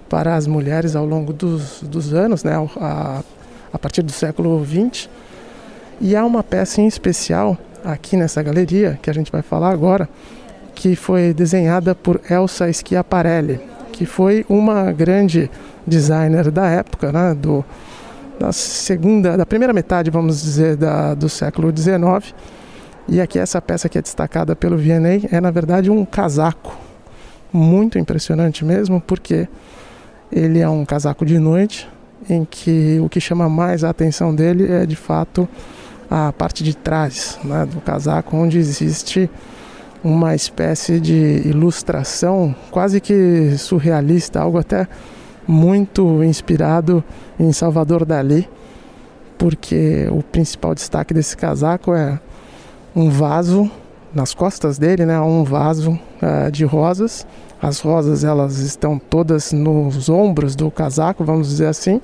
para 0.09 0.35
as 0.35 0.47
mulheres 0.47 0.95
ao 0.95 1.05
longo 1.05 1.31
dos, 1.31 1.81
dos 1.83 2.13
anos, 2.13 2.43
né? 2.43 2.53
a, 2.81 3.23
a 3.71 3.79
partir 3.79 4.01
do 4.01 4.11
século 4.11 4.65
XX. 4.65 5.07
E 6.01 6.15
há 6.15 6.25
uma 6.25 6.43
peça 6.43 6.81
em 6.81 6.87
especial 6.87 7.57
aqui 7.83 8.17
nessa 8.17 8.41
galeria, 8.41 8.99
que 9.01 9.09
a 9.09 9.13
gente 9.13 9.31
vai 9.31 9.41
falar 9.41 9.69
agora, 9.69 10.09
que 10.73 10.95
foi 10.95 11.33
desenhada 11.33 11.93
por 11.93 12.19
Elsa 12.29 12.71
Schiaparelli, 12.71 13.59
que 13.91 14.05
foi 14.05 14.45
uma 14.49 14.91
grande 14.91 15.49
designer 15.85 16.51
da 16.51 16.67
época, 16.67 17.11
né, 17.11 17.33
do, 17.33 17.63
da 18.39 18.51
segunda, 18.51 19.35
da 19.35 19.45
primeira 19.45 19.73
metade, 19.73 20.09
vamos 20.09 20.41
dizer, 20.41 20.77
da, 20.77 21.13
do 21.13 21.27
século 21.27 21.71
XIX. 21.75 22.33
E 23.07 23.19
aqui 23.19 23.37
essa 23.37 23.61
peça 23.61 23.89
que 23.89 23.97
é 23.97 24.01
destacada 24.01 24.55
pelo 24.55 24.77
V&A 24.77 25.35
é 25.35 25.41
na 25.41 25.51
verdade 25.51 25.89
um 25.89 26.05
casaco 26.05 26.77
muito 27.51 27.97
impressionante 27.97 28.63
mesmo, 28.63 29.01
porque 29.01 29.47
ele 30.31 30.59
é 30.59 30.69
um 30.69 30.85
casaco 30.85 31.25
de 31.25 31.39
noite 31.39 31.87
em 32.29 32.45
que 32.45 32.99
o 33.01 33.09
que 33.09 33.19
chama 33.19 33.49
mais 33.49 33.83
a 33.83 33.89
atenção 33.89 34.33
dele 34.33 34.71
é 34.71 34.85
de 34.85 34.95
fato 34.95 35.47
a 36.09 36.33
parte 36.33 36.63
de 36.63 36.75
trás 36.75 37.39
né, 37.43 37.65
do 37.65 37.79
casaco, 37.81 38.35
onde 38.35 38.57
existe 38.57 39.29
uma 40.03 40.33
espécie 40.33 40.99
de 40.99 41.41
ilustração 41.45 42.55
quase 42.71 42.99
que 42.99 43.55
surrealista, 43.57 44.39
algo 44.39 44.57
até 44.57 44.87
muito 45.47 46.23
inspirado 46.23 47.03
em 47.39 47.51
Salvador 47.51 48.05
Dali, 48.05 48.47
porque 49.37 50.07
o 50.11 50.23
principal 50.23 50.73
destaque 50.73 51.13
desse 51.13 51.35
casaco 51.35 51.93
é 51.93 52.19
um 52.95 53.09
vaso 53.09 53.69
nas 54.13 54.33
costas 54.33 54.77
dele, 54.77 55.05
né, 55.05 55.19
um 55.19 55.43
vaso 55.43 55.91
uh, 55.91 56.51
de 56.51 56.65
rosas. 56.65 57.25
As 57.61 57.81
rosas 57.81 58.23
elas 58.23 58.59
estão 58.59 58.97
todas 58.97 59.51
nos 59.51 60.07
ombros 60.07 60.55
do 60.55 60.71
casaco, 60.71 61.25
vamos 61.25 61.49
dizer 61.49 61.67
assim. 61.67 62.01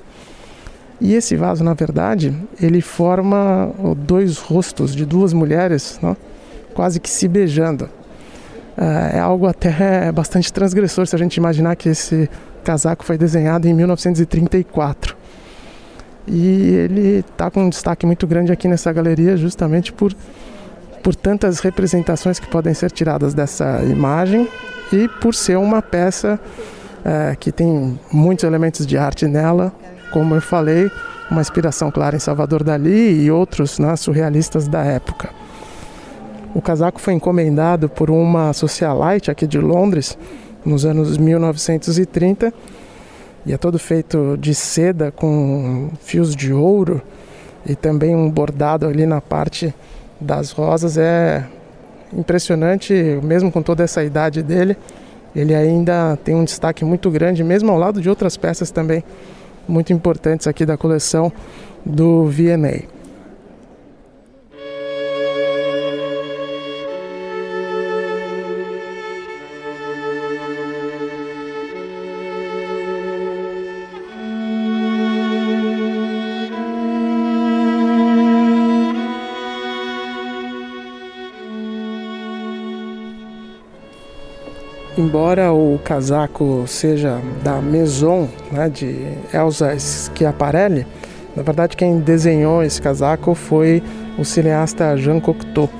E 1.00 1.14
esse 1.14 1.36
vaso, 1.36 1.64
na 1.64 1.74
verdade, 1.74 2.34
ele 2.60 2.80
forma 2.80 3.70
dois 3.96 4.38
rostos 4.38 4.94
de 4.94 5.04
duas 5.04 5.32
mulheres, 5.32 5.98
né? 6.02 6.16
quase 6.74 7.00
que 7.00 7.08
se 7.08 7.26
beijando. 7.26 7.88
É, 8.76 9.16
é 9.16 9.18
algo 9.18 9.46
até 9.46 10.12
bastante 10.12 10.52
transgressor 10.52 11.06
se 11.06 11.16
a 11.16 11.18
gente 11.18 11.36
imaginar 11.36 11.74
que 11.76 11.88
esse 11.88 12.28
casaco 12.62 13.04
foi 13.04 13.16
desenhado 13.16 13.66
em 13.66 13.72
1934. 13.72 15.16
E 16.26 16.74
ele 16.74 17.24
está 17.30 17.50
com 17.50 17.64
um 17.64 17.68
destaque 17.70 18.04
muito 18.04 18.26
grande 18.26 18.52
aqui 18.52 18.68
nessa 18.68 18.92
galeria 18.92 19.36
justamente 19.36 19.92
por, 19.92 20.12
por 21.02 21.14
tantas 21.14 21.60
representações 21.60 22.38
que 22.38 22.48
podem 22.48 22.74
ser 22.74 22.90
tiradas 22.90 23.32
dessa 23.32 23.82
imagem 23.84 24.48
e 24.92 25.08
por 25.08 25.34
ser 25.34 25.56
uma 25.56 25.82
peça 25.82 26.38
é, 27.04 27.36
que 27.38 27.52
tem 27.52 27.98
muitos 28.10 28.44
elementos 28.44 28.86
de 28.86 28.96
arte 28.96 29.26
nela, 29.26 29.72
como 30.12 30.34
eu 30.34 30.40
falei, 30.40 30.90
uma 31.30 31.40
inspiração 31.40 31.90
clara 31.90 32.16
em 32.16 32.20
Salvador 32.20 32.62
Dali 32.62 33.24
e 33.24 33.30
outros 33.30 33.78
né, 33.78 33.94
surrealistas 33.96 34.68
da 34.68 34.84
época. 34.84 35.30
O 36.54 36.62
casaco 36.62 37.00
foi 37.00 37.14
encomendado 37.14 37.88
por 37.88 38.10
uma 38.10 38.52
socialite 38.52 39.30
aqui 39.30 39.46
de 39.46 39.58
Londres 39.58 40.16
nos 40.64 40.84
anos 40.84 41.18
1930 41.18 42.52
e 43.44 43.52
é 43.52 43.56
todo 43.56 43.78
feito 43.78 44.36
de 44.36 44.54
seda 44.54 45.12
com 45.12 45.90
fios 46.00 46.34
de 46.34 46.52
ouro 46.52 47.02
e 47.64 47.74
também 47.74 48.16
um 48.16 48.30
bordado 48.30 48.86
ali 48.86 49.06
na 49.06 49.20
parte 49.20 49.74
das 50.20 50.50
rosas. 50.50 50.96
É 50.96 51.46
impressionante, 52.12 52.92
mesmo 53.22 53.50
com 53.50 53.62
toda 53.62 53.82
essa 53.84 54.02
idade 54.02 54.42
dele, 54.42 54.76
ele 55.34 55.54
ainda 55.54 56.16
tem 56.24 56.34
um 56.34 56.44
destaque 56.44 56.84
muito 56.84 57.10
grande, 57.10 57.44
mesmo 57.44 57.70
ao 57.70 57.78
lado 57.78 58.00
de 58.00 58.08
outras 58.08 58.36
peças 58.36 58.70
também 58.70 59.04
muito 59.68 59.92
importantes 59.92 60.46
aqui 60.46 60.64
da 60.64 60.76
coleção 60.76 61.32
do 61.84 62.26
V&A. 62.26 62.95
Embora 85.06 85.52
o 85.52 85.78
casaco 85.84 86.64
seja 86.66 87.20
da 87.44 87.62
Maison, 87.62 88.28
né, 88.50 88.68
de 88.68 89.06
Elsa 89.32 89.78
Schiaparelli, 89.78 90.84
na 91.36 91.44
verdade 91.44 91.76
quem 91.76 92.00
desenhou 92.00 92.60
esse 92.60 92.82
casaco 92.82 93.32
foi 93.32 93.80
o 94.18 94.24
cineasta 94.24 94.96
Jean 94.96 95.20
Cocteau. 95.20 95.70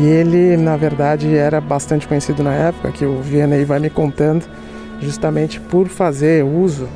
E 0.00 0.06
ele, 0.06 0.56
na 0.56 0.76
verdade, 0.76 1.36
era 1.36 1.60
bastante 1.60 2.08
conhecido 2.08 2.42
na 2.42 2.54
época, 2.54 2.90
que 2.90 3.04
o 3.04 3.20
Vianney 3.20 3.64
vai 3.64 3.78
me 3.78 3.90
contando, 3.90 4.44
justamente 5.00 5.60
por 5.60 5.86
fazer 5.86 6.42
uso 6.42 6.88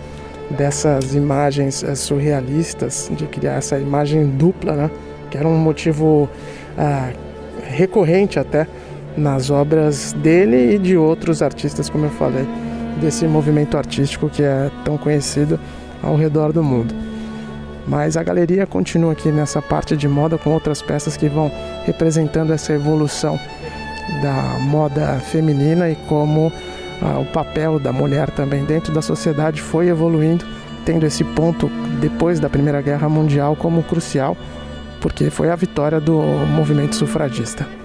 dessas 0.51 1.15
imagens 1.15 1.85
eh, 1.85 1.95
surrealistas, 1.95 3.09
de 3.15 3.27
criar 3.27 3.55
essa 3.59 3.79
imagem 3.79 4.27
dupla, 4.27 4.73
né? 4.73 4.91
que 5.31 5.37
era 5.39 5.47
um 5.47 5.57
motivo 5.57 6.29
ah, 6.77 7.11
recorrente 7.63 8.41
até 8.41 8.67
nas 9.17 9.51
obras 9.51 10.13
dele 10.13 10.75
e 10.75 10.79
de 10.79 10.97
outros 10.97 11.43
artistas, 11.43 11.89
como 11.89 12.07
eu 12.07 12.11
falei, 12.11 12.47
desse 13.01 13.27
movimento 13.27 13.77
artístico 13.77 14.29
que 14.29 14.43
é 14.43 14.71
tão 14.85 14.97
conhecido 14.97 15.59
ao 16.03 16.17
redor 16.17 16.53
do 16.53 16.63
mundo. 16.63 16.95
Mas 17.87 18.17
a 18.17 18.23
galeria 18.23 18.67
continua 18.67 19.13
aqui 19.13 19.31
nessa 19.31 19.61
parte 19.61 19.97
de 19.97 20.07
moda 20.07 20.39
com 20.39 20.51
outras 20.51 20.83
peças 20.83 21.17
que 21.17 21.29
vão 21.29 21.51
representando 21.85 22.53
essa 22.53 22.73
evolução 22.73 23.39
da 24.23 24.59
moda 24.61 25.19
feminina 25.21 25.89
e 25.89 25.97
como 26.09 26.53
ah, 27.03 27.19
o 27.19 27.25
papel 27.27 27.79
da 27.79 27.93
mulher 27.93 28.31
também 28.31 28.65
dentro 28.65 28.93
da 28.93 29.01
sociedade 29.01 29.63
foi 29.63 29.89
evoluindo, 29.89 30.45
tendo 30.85 31.07
esse 31.07 31.25
ponto 31.25 31.69
depois 32.01 32.39
da 32.39 32.49
Primeira 32.49 32.83
Guerra 32.83 33.09
Mundial 33.09 33.57
como 33.57 33.83
crucial, 33.83 34.37
porque 35.01 35.31
foi 35.31 35.51
a 35.51 35.57
vitória 35.57 35.99
do 36.01 36.21
movimento 36.55 36.95
sufragista. 36.95 37.80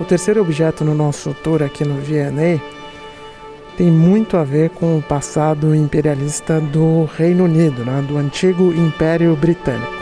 O 0.00 0.04
terceiro 0.04 0.40
objeto 0.40 0.84
no 0.84 0.94
nosso 0.94 1.34
tour 1.42 1.62
aqui 1.62 1.84
no 1.84 2.00
V&A 2.00 2.60
tem 3.76 3.90
muito 3.90 4.36
a 4.36 4.44
ver 4.44 4.70
com 4.70 4.98
o 4.98 5.02
passado 5.02 5.74
imperialista 5.74 6.60
do 6.60 7.04
Reino 7.16 7.44
Unido, 7.44 7.84
né, 7.84 8.04
do 8.06 8.16
antigo 8.16 8.72
Império 8.72 9.34
Britânico. 9.36 9.97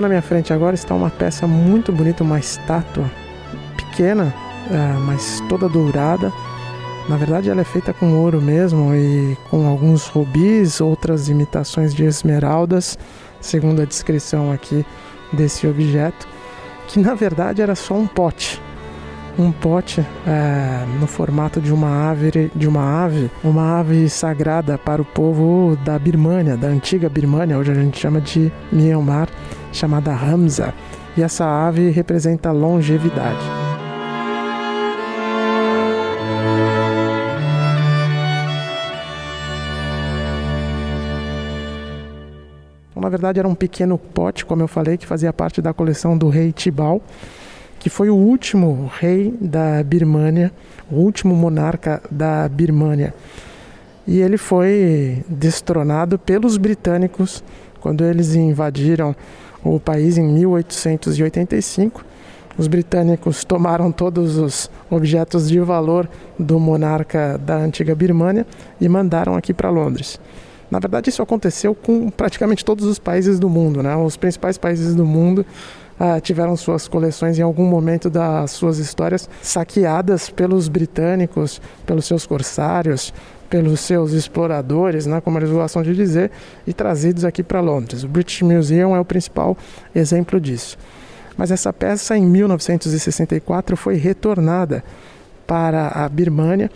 Na 0.00 0.08
minha 0.08 0.20
frente 0.20 0.52
agora 0.52 0.74
está 0.74 0.94
uma 0.94 1.08
peça 1.08 1.46
muito 1.46 1.90
bonita, 1.90 2.22
uma 2.22 2.38
estátua 2.38 3.10
pequena, 3.78 4.32
é, 4.70 4.92
mas 4.98 5.42
toda 5.48 5.68
dourada. 5.70 6.30
Na 7.08 7.16
verdade 7.16 7.48
ela 7.48 7.62
é 7.62 7.64
feita 7.64 7.94
com 7.94 8.12
ouro 8.12 8.40
mesmo 8.40 8.94
e 8.94 9.36
com 9.48 9.66
alguns 9.66 10.06
rubis, 10.06 10.82
outras 10.82 11.30
imitações 11.30 11.94
de 11.94 12.04
esmeraldas, 12.04 12.98
segundo 13.40 13.80
a 13.80 13.86
descrição 13.86 14.52
aqui 14.52 14.84
desse 15.32 15.66
objeto, 15.66 16.28
que 16.88 17.00
na 17.00 17.14
verdade 17.14 17.62
era 17.62 17.74
só 17.74 17.94
um 17.94 18.06
pote. 18.06 18.60
um 19.38 19.50
pote 19.50 20.04
é, 20.26 20.84
no 21.00 21.06
formato 21.06 21.60
de 21.60 21.72
uma 21.72 22.10
ave, 22.10 22.50
de 22.54 22.68
uma 22.68 23.04
ave, 23.04 23.30
uma 23.42 23.80
ave 23.80 24.08
sagrada 24.08 24.76
para 24.76 25.00
o 25.00 25.04
povo 25.04 25.76
da 25.84 25.98
Birmânia, 25.98 26.56
da 26.56 26.68
antiga 26.68 27.08
Birmânia, 27.08 27.58
hoje 27.58 27.72
a 27.72 27.74
gente 27.74 27.98
chama 27.98 28.20
de 28.20 28.52
Myanmar, 28.70 29.28
chamada 29.76 30.12
Hamza. 30.12 30.74
E 31.16 31.22
essa 31.22 31.44
ave 31.44 31.90
representa 31.90 32.50
longevidade. 32.50 33.44
Na 42.94 43.08
verdade, 43.08 43.38
era 43.38 43.46
um 43.46 43.54
pequeno 43.54 43.96
pote, 43.96 44.44
como 44.44 44.62
eu 44.62 44.66
falei, 44.66 44.96
que 44.96 45.06
fazia 45.06 45.32
parte 45.32 45.62
da 45.62 45.72
coleção 45.72 46.18
do 46.18 46.28
rei 46.28 46.50
Tibau 46.50 47.00
que 47.86 47.90
foi 47.90 48.10
o 48.10 48.16
último 48.16 48.90
rei 48.98 49.32
da 49.40 49.80
Birmânia, 49.80 50.50
o 50.90 50.96
último 50.96 51.36
monarca 51.36 52.02
da 52.10 52.48
Birmânia. 52.48 53.14
E 54.04 54.18
ele 54.18 54.36
foi 54.36 55.22
destronado 55.28 56.18
pelos 56.18 56.56
britânicos 56.56 57.44
quando 57.80 58.04
eles 58.04 58.34
invadiram 58.34 59.14
o 59.64 59.78
país 59.80 60.18
em 60.18 60.24
1885. 60.24 62.04
Os 62.58 62.68
britânicos 62.68 63.44
tomaram 63.44 63.92
todos 63.92 64.38
os 64.38 64.70
objetos 64.90 65.48
de 65.48 65.60
valor 65.60 66.08
do 66.38 66.58
monarca 66.58 67.38
da 67.38 67.56
antiga 67.56 67.94
Birmânia 67.94 68.46
e 68.80 68.88
mandaram 68.88 69.34
aqui 69.34 69.52
para 69.52 69.68
Londres. 69.68 70.18
Na 70.70 70.78
verdade, 70.78 71.10
isso 71.10 71.22
aconteceu 71.22 71.74
com 71.74 72.10
praticamente 72.10 72.64
todos 72.64 72.84
os 72.84 72.98
países 72.98 73.38
do 73.38 73.48
mundo, 73.48 73.82
né? 73.82 73.94
Os 73.96 74.16
principais 74.16 74.58
países 74.58 74.94
do 74.94 75.04
mundo 75.04 75.44
ah, 75.98 76.20
tiveram 76.20 76.56
suas 76.56 76.88
coleções 76.88 77.38
em 77.38 77.42
algum 77.42 77.64
momento 77.64 78.10
das 78.10 78.50
suas 78.52 78.78
histórias 78.78 79.28
saqueadas 79.42 80.28
pelos 80.28 80.68
britânicos, 80.68 81.60
pelos 81.86 82.04
seus 82.04 82.26
corsários, 82.26 83.14
pelos 83.48 83.80
seus 83.80 84.12
exploradores, 84.12 85.06
né, 85.06 85.20
como 85.20 85.38
eles 85.38 85.50
gostam 85.50 85.82
de 85.82 85.94
dizer, 85.94 86.30
e 86.66 86.72
trazidos 86.72 87.24
aqui 87.24 87.42
para 87.42 87.60
Londres. 87.60 88.02
O 88.04 88.08
British 88.08 88.42
Museum 88.42 88.94
é 88.94 89.00
o 89.00 89.04
principal 89.04 89.56
exemplo 89.94 90.40
disso. 90.40 90.76
Mas 91.36 91.50
essa 91.50 91.72
peça, 91.72 92.16
em 92.16 92.24
1964, 92.24 93.76
foi 93.76 93.96
retornada 93.96 94.82
para 95.46 95.88
a 95.88 96.08
Birmânia. 96.08 96.70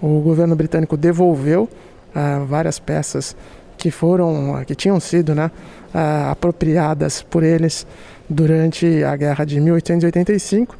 O 0.00 0.20
governo 0.20 0.56
britânico 0.56 0.96
devolveu 0.96 1.68
ah, 2.14 2.42
várias 2.48 2.78
peças 2.78 3.36
que 3.76 3.90
foram, 3.90 4.64
que 4.66 4.74
tinham 4.74 4.98
sido, 4.98 5.34
né, 5.34 5.50
ah, 5.92 6.30
apropriadas 6.30 7.22
por 7.22 7.42
eles 7.42 7.86
durante 8.28 9.04
a 9.04 9.14
guerra 9.16 9.44
de 9.44 9.60
1885, 9.60 10.76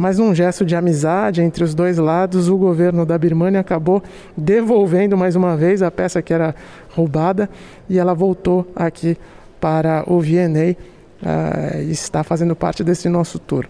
mas 0.00 0.16
num 0.16 0.34
gesto 0.34 0.64
de 0.64 0.74
amizade 0.74 1.42
entre 1.42 1.62
os 1.62 1.74
dois 1.74 1.98
lados, 1.98 2.48
o 2.48 2.56
governo 2.56 3.04
da 3.04 3.18
Birmânia 3.18 3.60
acabou 3.60 4.02
devolvendo 4.34 5.14
mais 5.14 5.36
uma 5.36 5.58
vez 5.58 5.82
a 5.82 5.90
peça 5.90 6.22
que 6.22 6.32
era 6.32 6.54
roubada 6.88 7.50
e 7.86 7.98
ela 7.98 8.14
voltou 8.14 8.66
aqui 8.74 9.14
para 9.60 10.02
o 10.06 10.18
VNA 10.18 10.74
uh, 11.22 11.82
e 11.82 11.90
está 11.90 12.24
fazendo 12.24 12.56
parte 12.56 12.82
desse 12.82 13.10
nosso 13.10 13.38
tour. 13.38 13.66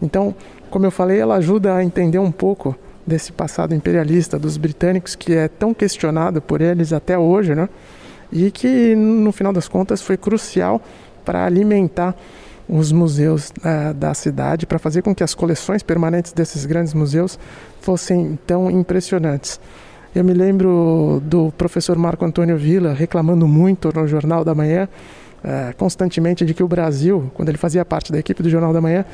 Então, 0.00 0.32
como 0.70 0.86
eu 0.86 0.92
falei, 0.92 1.18
ela 1.18 1.34
ajuda 1.34 1.74
a 1.74 1.82
entender 1.82 2.20
um 2.20 2.30
pouco 2.30 2.76
desse 3.04 3.32
passado 3.32 3.74
imperialista 3.74 4.38
dos 4.38 4.56
britânicos 4.56 5.16
que 5.16 5.34
é 5.34 5.48
tão 5.48 5.74
questionado 5.74 6.40
por 6.40 6.60
eles 6.60 6.92
até 6.92 7.18
hoje, 7.18 7.52
né? 7.52 7.68
E 8.30 8.52
que 8.52 8.94
no 8.94 9.32
final 9.32 9.52
das 9.52 9.66
contas 9.66 10.00
foi 10.00 10.16
crucial 10.16 10.80
para 11.24 11.44
alimentar 11.44 12.14
os 12.68 12.92
museus 12.92 13.50
uh, 13.50 13.92
da 13.94 14.14
cidade 14.14 14.66
para 14.66 14.78
fazer 14.78 15.02
com 15.02 15.14
que 15.14 15.22
as 15.22 15.34
coleções 15.34 15.82
permanentes 15.82 16.32
desses 16.32 16.64
grandes 16.64 16.94
museus 16.94 17.38
fossem 17.80 18.38
tão 18.46 18.70
impressionantes. 18.70 19.60
Eu 20.14 20.24
me 20.24 20.32
lembro 20.32 21.20
do 21.24 21.52
professor 21.58 21.96
Marco 21.98 22.24
Antônio 22.24 22.56
Villa 22.56 22.94
reclamando 22.94 23.46
muito 23.46 23.90
no 23.94 24.06
Jornal 24.06 24.44
da 24.44 24.54
Manhã, 24.54 24.88
uh, 25.44 25.76
constantemente, 25.76 26.44
de 26.44 26.54
que 26.54 26.62
o 26.62 26.68
Brasil, 26.68 27.30
quando 27.34 27.48
ele 27.48 27.58
fazia 27.58 27.84
parte 27.84 28.12
da 28.12 28.18
equipe 28.18 28.42
do 28.42 28.48
Jornal 28.48 28.72
da 28.72 28.80
Manhã, 28.80 29.04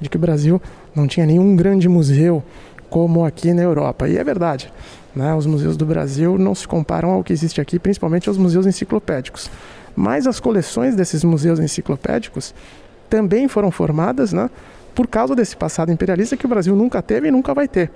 de 0.00 0.08
que 0.08 0.16
o 0.16 0.20
Brasil 0.20 0.60
não 0.94 1.06
tinha 1.06 1.26
nenhum 1.26 1.54
grande 1.54 1.88
museu 1.88 2.42
como 2.90 3.24
aqui 3.24 3.52
na 3.52 3.62
Europa. 3.62 4.08
E 4.08 4.16
é 4.16 4.24
verdade. 4.24 4.72
Né? 5.14 5.34
Os 5.34 5.46
museus 5.46 5.76
do 5.76 5.86
Brasil 5.86 6.36
não 6.38 6.54
se 6.54 6.66
comparam 6.66 7.10
ao 7.10 7.24
que 7.24 7.32
existe 7.32 7.60
aqui, 7.60 7.78
principalmente 7.78 8.28
aos 8.28 8.38
museus 8.38 8.66
enciclopédicos. 8.66 9.50
Mas 9.94 10.26
as 10.26 10.38
coleções 10.38 10.94
desses 10.94 11.24
museus 11.24 11.58
enciclopédicos 11.58 12.54
também 13.08 13.48
foram 13.48 13.70
formadas 13.70 14.32
né, 14.32 14.50
por 14.94 15.06
causa 15.06 15.34
desse 15.34 15.56
passado 15.56 15.92
imperialista 15.92 16.36
que 16.36 16.46
o 16.46 16.48
Brasil 16.48 16.74
nunca 16.74 17.02
teve 17.02 17.28
e 17.28 17.30
nunca 17.30 17.54
vai 17.54 17.68
ter. 17.68 17.90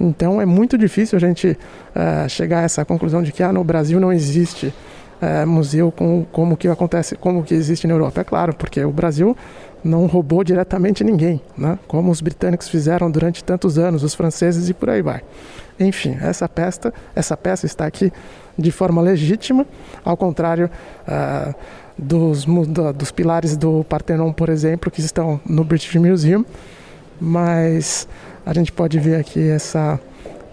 Então 0.00 0.40
é 0.40 0.46
muito 0.46 0.78
difícil 0.78 1.16
a 1.16 1.20
gente 1.20 1.48
uh, 1.48 2.28
chegar 2.28 2.60
a 2.60 2.62
essa 2.62 2.84
conclusão 2.84 3.22
de 3.22 3.32
que 3.32 3.42
ah, 3.42 3.52
no 3.52 3.64
Brasil 3.64 3.98
não 3.98 4.12
existe 4.12 4.72
uh, 5.20 5.46
museu 5.46 5.90
com, 5.90 6.24
como 6.30 6.56
que 6.56 6.68
acontece, 6.68 7.16
como 7.16 7.42
que 7.42 7.54
existe 7.54 7.86
na 7.86 7.94
Europa. 7.94 8.20
É 8.20 8.24
claro, 8.24 8.54
porque 8.54 8.84
o 8.84 8.92
Brasil 8.92 9.36
não 9.82 10.06
roubou 10.06 10.44
diretamente 10.44 11.02
ninguém, 11.04 11.40
né? 11.56 11.78
como 11.86 12.10
os 12.10 12.20
britânicos 12.20 12.68
fizeram 12.68 13.10
durante 13.10 13.42
tantos 13.42 13.78
anos, 13.78 14.02
os 14.02 14.14
franceses 14.14 14.68
e 14.68 14.74
por 14.74 14.90
aí 14.90 15.02
vai. 15.02 15.22
Enfim, 15.78 16.16
essa 16.20 16.48
peça, 16.48 16.92
essa 17.14 17.36
peça 17.36 17.66
está 17.66 17.86
aqui 17.86 18.12
de 18.58 18.72
forma 18.72 19.00
legítima, 19.00 19.64
ao 20.04 20.16
contrário 20.16 20.68
uh, 21.06 21.54
dos, 21.96 22.44
dos 22.94 23.10
pilares 23.10 23.56
do 23.56 23.84
Partenon, 23.84 24.32
por 24.32 24.48
exemplo, 24.48 24.90
que 24.90 25.00
estão 25.00 25.40
no 25.46 25.64
British 25.64 25.94
Museum, 25.96 26.44
mas 27.20 28.08
a 28.44 28.52
gente 28.52 28.72
pode 28.72 28.98
ver 28.98 29.16
aqui 29.16 29.48
essa 29.48 30.00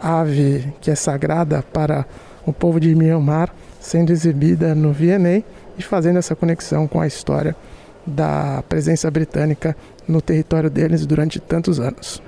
ave 0.01 0.73
que 0.81 0.91
é 0.91 0.95
sagrada 0.95 1.63
para 1.73 2.05
o 2.45 2.53
povo 2.53 2.79
de 2.79 2.93
Myanmar 2.93 3.49
sendo 3.79 4.11
exibida 4.11 4.73
no 4.73 4.91
V&A 4.91 5.43
e 5.77 5.83
fazendo 5.83 6.17
essa 6.17 6.35
conexão 6.35 6.87
com 6.87 6.99
a 6.99 7.07
história 7.07 7.55
da 8.05 8.63
presença 8.67 9.09
britânica 9.09 9.75
no 10.07 10.21
território 10.21 10.69
deles 10.69 11.05
durante 11.05 11.39
tantos 11.39 11.79
anos. 11.79 12.21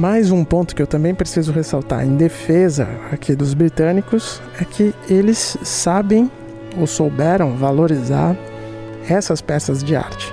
Mais 0.00 0.30
um 0.30 0.42
ponto 0.44 0.74
que 0.74 0.80
eu 0.80 0.86
também 0.86 1.14
preciso 1.14 1.52
ressaltar 1.52 2.06
em 2.06 2.16
defesa 2.16 2.88
aqui 3.12 3.36
dos 3.36 3.52
britânicos 3.52 4.40
é 4.58 4.64
que 4.64 4.94
eles 5.06 5.58
sabem 5.62 6.30
ou 6.78 6.86
souberam 6.86 7.54
valorizar 7.54 8.34
essas 9.06 9.42
peças 9.42 9.84
de 9.84 9.94
arte. 9.94 10.32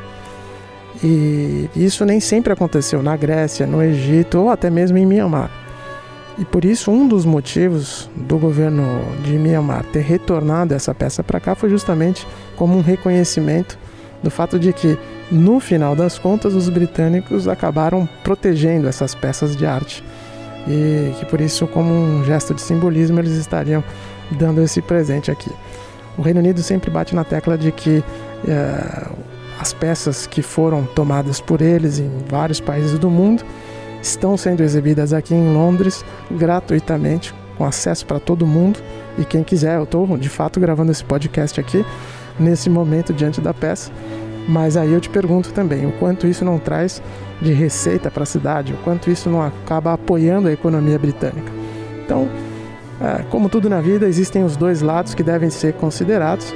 E 1.03 1.69
isso 1.75 2.05
nem 2.05 2.21
sempre 2.21 2.53
aconteceu 2.53 3.03
na 3.03 3.17
Grécia, 3.17 3.67
no 3.67 3.83
Egito 3.83 4.39
ou 4.39 4.49
até 4.49 4.69
mesmo 4.69 4.97
em 4.99 5.05
Myanmar. 5.05 5.51
E 6.39 6.45
por 6.45 6.63
isso, 6.63 6.89
um 6.89 7.05
dos 7.05 7.25
motivos 7.25 8.09
do 8.15 8.37
governo 8.37 8.85
de 9.21 9.33
Myanmar 9.33 9.83
ter 9.91 9.99
retornado 9.99 10.73
essa 10.73 10.95
peça 10.95 11.21
para 11.25 11.41
cá 11.41 11.55
foi 11.55 11.69
justamente 11.69 12.25
como 12.55 12.77
um 12.77 12.81
reconhecimento 12.81 13.77
do 14.23 14.31
fato 14.31 14.57
de 14.57 14.71
que 14.71 14.97
no 15.31 15.59
final 15.59 15.95
das 15.95 16.17
contas, 16.17 16.53
os 16.53 16.69
britânicos 16.69 17.47
acabaram 17.47 18.07
protegendo 18.23 18.87
essas 18.87 19.13
peças 19.13 19.55
de 19.55 19.65
arte 19.65 20.03
e 20.67 21.13
que 21.19 21.25
por 21.25 21.39
isso, 21.39 21.65
como 21.67 21.93
um 21.93 22.23
gesto 22.25 22.53
de 22.53 22.61
simbolismo, 22.61 23.19
eles 23.19 23.33
estariam 23.33 23.83
dando 24.31 24.61
esse 24.61 24.81
presente 24.81 25.31
aqui. 25.31 25.51
O 26.17 26.21
Reino 26.21 26.39
Unido 26.39 26.61
sempre 26.61 26.91
bate 26.91 27.15
na 27.15 27.23
tecla 27.23 27.57
de 27.57 27.71
que 27.71 27.99
uh, 27.99 29.15
as 29.59 29.73
peças 29.73 30.27
que 30.27 30.41
foram 30.41 30.83
tomadas 30.83 31.39
por 31.39 31.61
eles 31.61 31.99
em 31.99 32.11
vários 32.27 32.59
países 32.59 32.99
do 32.99 33.09
mundo 33.09 33.43
estão 34.01 34.35
sendo 34.35 34.61
exibidas 34.61 35.13
aqui 35.13 35.33
em 35.33 35.53
Londres 35.53 36.03
gratuitamente, 36.29 37.33
com 37.57 37.65
acesso 37.65 38.05
para 38.05 38.19
todo 38.19 38.45
mundo. 38.45 38.79
E 39.17 39.25
quem 39.25 39.43
quiser, 39.43 39.77
eu 39.77 39.83
estou 39.83 40.17
de 40.17 40.29
fato 40.29 40.59
gravando 40.59 40.91
esse 40.91 41.03
podcast 41.03 41.59
aqui 41.59 41.85
nesse 42.39 42.69
momento 42.69 43.13
diante 43.13 43.39
da 43.39 43.53
peça. 43.53 43.91
Mas 44.47 44.77
aí 44.77 44.93
eu 44.93 45.01
te 45.01 45.09
pergunto 45.09 45.51
também, 45.51 45.85
o 45.85 45.91
quanto 45.93 46.25
isso 46.25 46.45
não 46.45 46.57
traz 46.57 47.01
de 47.41 47.51
receita 47.51 48.09
para 48.09 48.23
a 48.23 48.25
cidade, 48.25 48.73
o 48.73 48.77
quanto 48.77 49.09
isso 49.09 49.29
não 49.29 49.41
acaba 49.41 49.93
apoiando 49.93 50.47
a 50.47 50.53
economia 50.53 50.97
britânica. 50.97 51.51
Então, 52.03 52.29
é, 53.01 53.23
como 53.29 53.49
tudo 53.49 53.69
na 53.69 53.81
vida, 53.81 54.07
existem 54.07 54.43
os 54.43 54.55
dois 54.55 54.81
lados 54.81 55.13
que 55.13 55.21
devem 55.21 55.49
ser 55.49 55.73
considerados. 55.73 56.55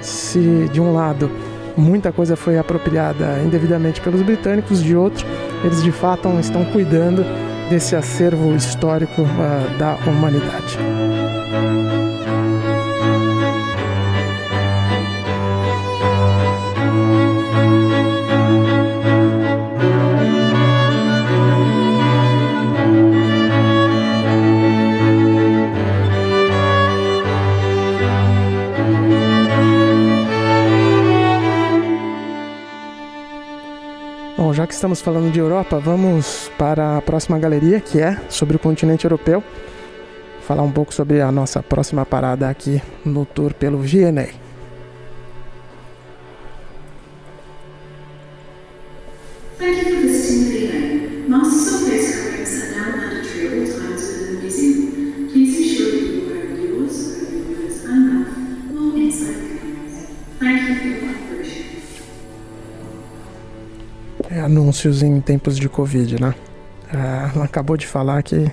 Se 0.00 0.68
de 0.72 0.80
um 0.80 0.92
lado 0.92 1.30
muita 1.76 2.10
coisa 2.10 2.34
foi 2.36 2.58
apropriada 2.58 3.40
indevidamente 3.44 4.00
pelos 4.00 4.20
britânicos, 4.22 4.82
de 4.82 4.96
outro, 4.96 5.24
eles 5.64 5.82
de 5.82 5.92
fato 5.92 6.28
estão 6.40 6.64
cuidando 6.66 7.24
desse 7.70 7.94
acervo 7.94 8.54
histórico 8.54 9.22
uh, 9.22 9.78
da 9.78 9.96
humanidade. 10.06 10.78
Que 34.68 34.74
estamos 34.74 35.00
falando 35.00 35.32
de 35.32 35.40
Europa, 35.40 35.78
vamos 35.78 36.50
para 36.58 36.98
a 36.98 37.02
próxima 37.02 37.38
galeria, 37.38 37.80
que 37.80 38.00
é 38.00 38.20
sobre 38.28 38.56
o 38.56 38.58
continente 38.58 39.06
europeu. 39.06 39.42
Falar 40.42 40.62
um 40.62 40.70
pouco 40.70 40.92
sobre 40.92 41.22
a 41.22 41.32
nossa 41.32 41.62
próxima 41.62 42.04
parada 42.04 42.48
aqui 42.48 42.82
no 43.04 43.24
tour 43.24 43.54
pelo 43.54 43.78
V&A. 43.78 44.47
Anúncios 64.78 65.02
em 65.02 65.20
tempos 65.20 65.56
de 65.58 65.68
Covid, 65.68 66.20
né? 66.20 66.34
É, 66.92 67.30
ela 67.34 67.44
acabou 67.44 67.76
de 67.76 67.84
falar 67.84 68.22
que 68.22 68.48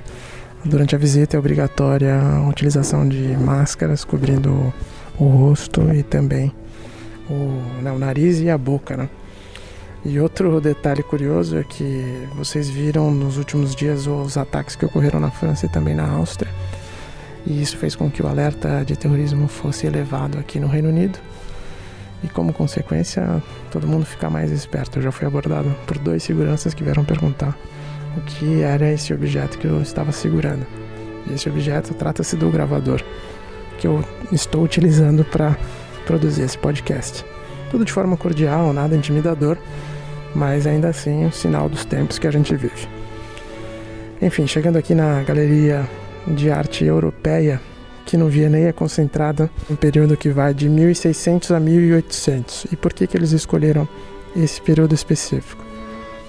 durante 0.64 0.96
a 0.96 0.98
visita 0.98 1.38
é 1.38 1.40
obrigatória 1.40 2.20
a 2.20 2.48
utilização 2.48 3.08
de 3.08 3.38
máscaras 3.38 4.04
cobrindo 4.04 4.74
o 5.20 5.26
rosto 5.26 5.94
e 5.94 6.02
também 6.02 6.52
o, 7.30 7.82
né, 7.82 7.92
o 7.92 8.00
nariz 8.00 8.40
e 8.40 8.50
a 8.50 8.58
boca, 8.58 8.98
né? 8.98 9.10
E 10.04 10.20
outro 10.20 10.60
detalhe 10.60 11.04
curioso 11.04 11.58
é 11.58 11.64
que 11.64 12.28
vocês 12.36 12.70
viram 12.70 13.12
nos 13.12 13.38
últimos 13.38 13.76
dias 13.76 14.08
os 14.08 14.36
ataques 14.36 14.76
que 14.76 14.86
ocorreram 14.86 15.20
na 15.20 15.30
França 15.30 15.68
e 15.68 15.70
também 15.70 15.94
na 15.94 16.10
Áustria. 16.10 16.52
E 17.46 17.62
isso 17.62 17.78
fez 17.78 17.96
com 17.96 18.10
que 18.10 18.24
o 18.24 18.28
alerta 18.28 18.84
de 18.84 18.96
terrorismo 18.96 19.48
fosse 19.48 19.86
elevado 19.86 20.40
aqui 20.40 20.60
no 20.60 20.68
Reino 20.68 20.90
Unido 20.90 21.20
e 22.24 22.28
como 22.28 22.52
consequência 22.52 23.42
todo 23.76 23.90
mundo 23.90 24.06
fica 24.06 24.30
mais 24.30 24.52
esperto. 24.52 25.00
Eu 25.00 25.04
já 25.04 25.12
fui 25.12 25.28
abordado 25.28 25.70
por 25.86 25.98
dois 25.98 26.24
seguranças 26.24 26.74
que 26.74 26.82
vieram 26.82 27.04
perguntar 27.04 27.58
o 28.16 28.22
que 28.22 28.62
era 28.62 28.90
esse 28.90 29.14
objeto 29.14 29.58
que 29.58 29.68
eu 29.68 29.82
estava 29.82 30.14
segurando. 30.14 30.66
Esse 31.34 31.50
objeto 31.50 31.94
trata-se 31.94 32.38
do 32.38 32.50
gravador 32.50 33.04
que 33.78 33.86
eu 33.86 34.02
estou 34.32 34.64
utilizando 34.64 35.26
para 35.26 35.58
produzir 36.06 36.44
esse 36.44 36.58
podcast. 36.58 37.26
Tudo 37.70 37.84
de 37.84 37.92
forma 37.92 38.16
cordial, 38.16 38.72
nada 38.72 38.96
intimidador, 38.96 39.58
mas 40.34 40.66
ainda 40.66 40.88
assim 40.88 41.26
um 41.26 41.32
sinal 41.32 41.68
dos 41.68 41.84
tempos 41.84 42.18
que 42.18 42.28
a 42.28 42.32
gente 42.32 42.56
vive. 42.56 42.88
Enfim, 44.22 44.48
chegando 44.48 44.78
aqui 44.78 44.96
na 44.96 45.22
Galeria 45.24 45.86
de 46.26 46.50
Arte 46.50 46.86
Europeia 46.86 47.60
que 48.06 48.16
no 48.16 48.30
Vianney 48.30 48.66
é 48.66 48.72
concentrada 48.72 49.50
um 49.70 49.76
período 49.76 50.16
que 50.16 50.30
vai 50.30 50.54
de 50.54 50.70
1600 50.70 51.52
a 51.52 51.60
1800. 51.60 52.68
E 52.72 52.76
por 52.76 52.94
que, 52.94 53.08
que 53.08 53.18
eles 53.18 53.32
escolheram 53.32 53.88
esse 54.36 54.62
período 54.62 54.94
específico? 54.94 55.64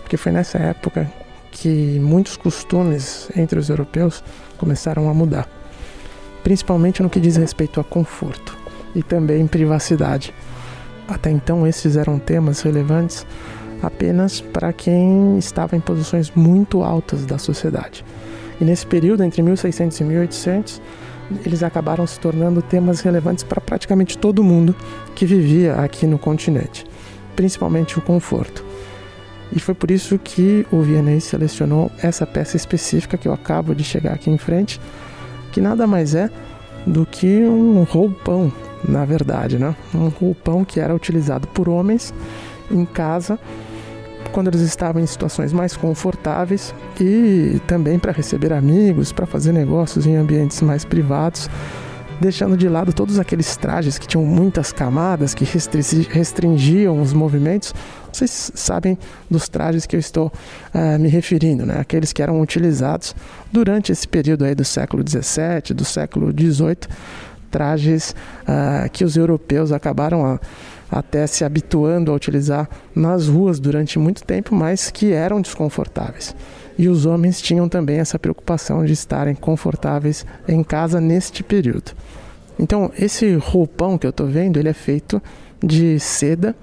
Porque 0.00 0.16
foi 0.16 0.32
nessa 0.32 0.58
época 0.58 1.10
que 1.50 1.98
muitos 2.00 2.36
costumes 2.36 3.28
entre 3.36 3.58
os 3.58 3.68
europeus 3.68 4.22
começaram 4.56 5.08
a 5.08 5.14
mudar, 5.14 5.48
principalmente 6.42 7.02
no 7.02 7.10
que 7.10 7.20
diz 7.20 7.36
respeito 7.36 7.80
a 7.80 7.84
conforto 7.84 8.56
e 8.94 9.02
também 9.02 9.46
privacidade. 9.46 10.32
Até 11.06 11.30
então, 11.30 11.66
esses 11.66 11.96
eram 11.96 12.18
temas 12.18 12.62
relevantes 12.62 13.26
apenas 13.82 14.40
para 14.40 14.72
quem 14.72 15.38
estava 15.38 15.76
em 15.76 15.80
posições 15.80 16.30
muito 16.34 16.82
altas 16.82 17.26
da 17.26 17.38
sociedade. 17.38 18.04
E 18.60 18.64
nesse 18.64 18.86
período, 18.86 19.22
entre 19.22 19.42
1600 19.42 20.00
e 20.00 20.04
1800, 20.04 20.82
eles 21.44 21.62
acabaram 21.62 22.06
se 22.06 22.18
tornando 22.18 22.62
temas 22.62 23.00
relevantes 23.00 23.44
para 23.44 23.60
praticamente 23.60 24.16
todo 24.16 24.44
mundo 24.44 24.74
que 25.14 25.26
vivia 25.26 25.74
aqui 25.74 26.06
no 26.06 26.18
continente, 26.18 26.84
principalmente 27.34 27.98
o 27.98 28.02
conforto. 28.02 28.64
E 29.52 29.60
foi 29.60 29.74
por 29.74 29.90
isso 29.90 30.18
que 30.18 30.66
o 30.72 30.80
Vianney 30.82 31.20
selecionou 31.20 31.90
essa 32.02 32.26
peça 32.26 32.56
específica 32.56 33.16
que 33.16 33.28
eu 33.28 33.32
acabo 33.32 33.74
de 33.74 33.84
chegar 33.84 34.14
aqui 34.14 34.30
em 34.30 34.38
frente, 34.38 34.80
que 35.52 35.60
nada 35.60 35.86
mais 35.86 36.14
é 36.14 36.30
do 36.86 37.06
que 37.06 37.42
um 37.42 37.82
roupão, 37.84 38.52
na 38.86 39.04
verdade, 39.04 39.58
né? 39.58 39.74
Um 39.94 40.08
roupão 40.08 40.64
que 40.64 40.80
era 40.80 40.94
utilizado 40.94 41.46
por 41.48 41.68
homens 41.68 42.12
em 42.70 42.84
casa 42.84 43.38
quando 44.30 44.48
eles 44.48 44.60
estavam 44.60 45.02
em 45.02 45.06
situações 45.06 45.52
mais 45.52 45.76
confortáveis 45.76 46.74
e 47.00 47.60
também 47.66 47.98
para 47.98 48.12
receber 48.12 48.52
amigos, 48.52 49.12
para 49.12 49.26
fazer 49.26 49.52
negócios 49.52 50.06
em 50.06 50.16
ambientes 50.16 50.60
mais 50.62 50.84
privados, 50.84 51.48
deixando 52.20 52.56
de 52.56 52.68
lado 52.68 52.92
todos 52.92 53.18
aqueles 53.18 53.56
trajes 53.56 53.98
que 53.98 54.06
tinham 54.06 54.24
muitas 54.24 54.72
camadas, 54.72 55.34
que 55.34 55.44
restringiam 55.44 57.00
os 57.00 57.12
movimentos. 57.12 57.74
Vocês 58.12 58.50
sabem 58.54 58.98
dos 59.30 59.48
trajes 59.48 59.86
que 59.86 59.94
eu 59.94 60.00
estou 60.00 60.32
uh, 60.74 60.98
me 60.98 61.08
referindo, 61.08 61.66
né? 61.66 61.78
aqueles 61.78 62.12
que 62.12 62.22
eram 62.22 62.40
utilizados 62.40 63.14
durante 63.52 63.92
esse 63.92 64.08
período 64.08 64.44
aí 64.44 64.54
do 64.54 64.64
século 64.64 65.04
XVII, 65.06 65.74
do 65.74 65.84
século 65.84 66.32
XVIII, 66.32 66.76
trajes 67.46 68.14
uh, 68.42 68.90
que 68.90 69.04
os 69.04 69.16
europeus 69.16 69.72
acabaram 69.72 70.24
a 70.24 70.40
até 70.90 71.26
se 71.26 71.44
habituando 71.44 72.12
a 72.12 72.14
utilizar 72.14 72.68
nas 72.94 73.26
ruas 73.26 73.58
durante 73.58 73.98
muito 73.98 74.24
tempo, 74.24 74.54
mas 74.54 74.90
que 74.90 75.12
eram 75.12 75.40
desconfortáveis. 75.40 76.34
E 76.78 76.88
os 76.88 77.06
homens 77.06 77.40
tinham 77.40 77.68
também 77.68 77.98
essa 77.98 78.18
preocupação 78.18 78.84
de 78.84 78.92
estarem 78.92 79.34
confortáveis 79.34 80.26
em 80.46 80.62
casa 80.62 81.00
neste 81.00 81.42
período. 81.42 81.92
Então, 82.58 82.90
esse 82.98 83.34
roupão 83.34 83.98
que 83.98 84.06
eu 84.06 84.10
estou 84.10 84.26
vendo, 84.26 84.58
ele 84.58 84.68
é 84.68 84.72
feito 84.72 85.20
de 85.62 85.98
seda, 85.98 86.54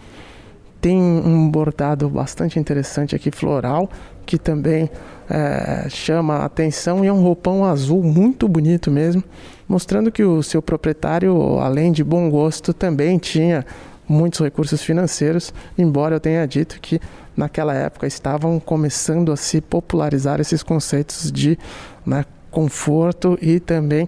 tem 0.80 1.00
um 1.00 1.50
bordado 1.50 2.10
bastante 2.10 2.60
interessante 2.60 3.16
aqui, 3.16 3.32
floral, 3.32 3.90
que 4.26 4.38
também 4.38 4.90
é, 5.30 5.88
chama 5.90 6.38
a 6.38 6.46
atenção 6.46 7.04
e 7.04 7.08
é 7.08 7.14
um 7.14 7.22
roupão 7.22 7.64
azul 7.64 8.04
muito 8.04 8.48
bonito 8.48 8.92
mesmo, 8.92 9.24
mostrando 9.68 10.12
que 10.12 10.24
o 10.24 10.44
seu 10.44 10.62
proprietário, 10.62 11.60
além 11.60 11.92
de 11.92 12.04
bom 12.04 12.30
gosto, 12.30 12.74
também 12.74 13.18
tinha 13.18 13.66
muitos 14.08 14.40
recursos 14.40 14.82
financeiros, 14.82 15.54
embora 15.78 16.16
eu 16.16 16.20
tenha 16.20 16.46
dito 16.46 16.80
que 16.82 17.00
naquela 17.36 17.74
época 17.74 18.06
estavam 18.06 18.60
começando 18.60 19.32
a 19.32 19.38
se 19.38 19.62
popularizar 19.62 20.40
esses 20.40 20.62
conceitos 20.62 21.32
de 21.32 21.58
né, 22.06 22.26
conforto 22.52 23.38
e 23.42 23.60
também 23.60 24.08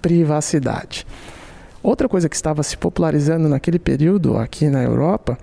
privacidade. 0.00 1.06
Outra 1.82 2.08
coisa 2.08 2.28
que 2.28 2.36
estava 2.36 2.62
se 2.62 2.76
popularizando 2.76 3.48
naquele 3.48 3.78
período 3.78 4.36
aqui 4.38 4.68
na 4.68 4.82
Europa 4.82 5.36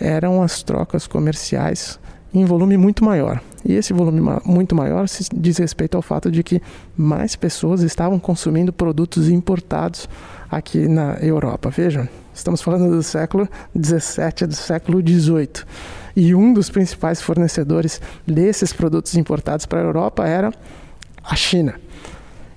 eram 0.00 0.42
as 0.42 0.62
trocas 0.62 1.06
comerciais 1.06 2.00
em 2.34 2.44
volume 2.44 2.76
muito 2.76 3.04
maior. 3.04 3.40
E 3.64 3.74
esse 3.74 3.92
volume 3.92 4.20
muito 4.44 4.74
maior 4.74 5.08
se 5.08 5.28
diz 5.34 5.58
respeito 5.58 5.96
ao 5.96 6.02
fato 6.02 6.30
de 6.30 6.42
que 6.42 6.60
mais 6.96 7.36
pessoas 7.36 7.82
estavam 7.82 8.18
consumindo 8.18 8.72
produtos 8.72 9.28
importados 9.28 10.08
aqui 10.50 10.88
na 10.88 11.14
Europa. 11.20 11.70
Vejam, 11.70 12.08
estamos 12.34 12.60
falando 12.60 12.90
do 12.90 13.02
século 13.02 13.48
17 13.74 14.46
do 14.46 14.54
século 14.54 15.02
18. 15.02 15.66
E 16.16 16.34
um 16.34 16.52
dos 16.52 16.68
principais 16.68 17.22
fornecedores 17.22 18.00
desses 18.26 18.72
produtos 18.72 19.16
importados 19.16 19.64
para 19.64 19.80
a 19.80 19.84
Europa 19.84 20.26
era 20.26 20.52
a 21.22 21.36
China. 21.36 21.74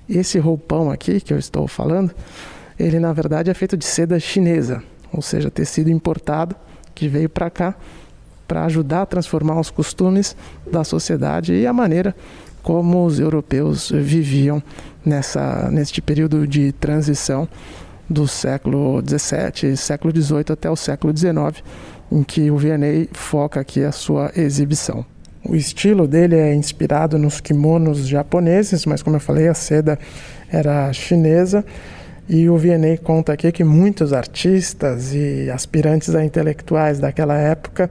Esse 0.08 0.38
roupão 0.38 0.90
aqui 0.90 1.20
que 1.20 1.32
eu 1.32 1.38
estou 1.38 1.66
falando, 1.66 2.12
ele 2.78 2.98
na 2.98 3.12
verdade 3.12 3.50
é 3.50 3.54
feito 3.54 3.76
de 3.76 3.84
seda 3.84 4.18
chinesa, 4.20 4.82
ou 5.12 5.22
seja, 5.22 5.50
tecido 5.50 5.90
importado 5.90 6.54
que 6.94 7.08
veio 7.08 7.28
para 7.28 7.50
cá 7.50 7.74
para 8.46 8.64
ajudar 8.64 9.02
a 9.02 9.06
transformar 9.06 9.58
os 9.58 9.70
costumes 9.70 10.36
da 10.70 10.84
sociedade 10.84 11.52
e 11.52 11.66
a 11.66 11.72
maneira 11.72 12.14
como 12.62 13.04
os 13.04 13.20
europeus 13.20 13.90
viviam 13.90 14.62
nessa, 15.04 15.70
neste 15.70 16.02
período 16.02 16.46
de 16.46 16.72
transição 16.72 17.48
do 18.10 18.26
século 18.26 19.00
XVII, 19.00 19.76
século 19.76 20.12
XVIII 20.14 20.44
até 20.52 20.70
o 20.70 20.76
século 20.76 21.16
XIX, 21.16 21.62
em 22.10 22.22
que 22.22 22.50
o 22.50 22.56
Vianney 22.56 23.08
foca 23.12 23.60
aqui 23.60 23.84
a 23.84 23.92
sua 23.92 24.32
exibição. 24.36 25.04
O 25.44 25.54
estilo 25.54 26.08
dele 26.08 26.34
é 26.34 26.54
inspirado 26.54 27.18
nos 27.18 27.40
kimonos 27.40 28.06
japoneses, 28.06 28.84
mas 28.84 29.00
como 29.00 29.16
eu 29.16 29.20
falei, 29.20 29.46
a 29.46 29.54
seda 29.54 29.96
era 30.50 30.92
chinesa. 30.92 31.64
E 32.28 32.48
o 32.48 32.56
Vianney 32.56 32.98
conta 32.98 33.32
aqui 33.32 33.52
que 33.52 33.62
muitos 33.62 34.12
artistas 34.12 35.14
e 35.14 35.48
aspirantes 35.48 36.12
a 36.16 36.24
intelectuais 36.24 36.98
daquela 36.98 37.38
época 37.38 37.88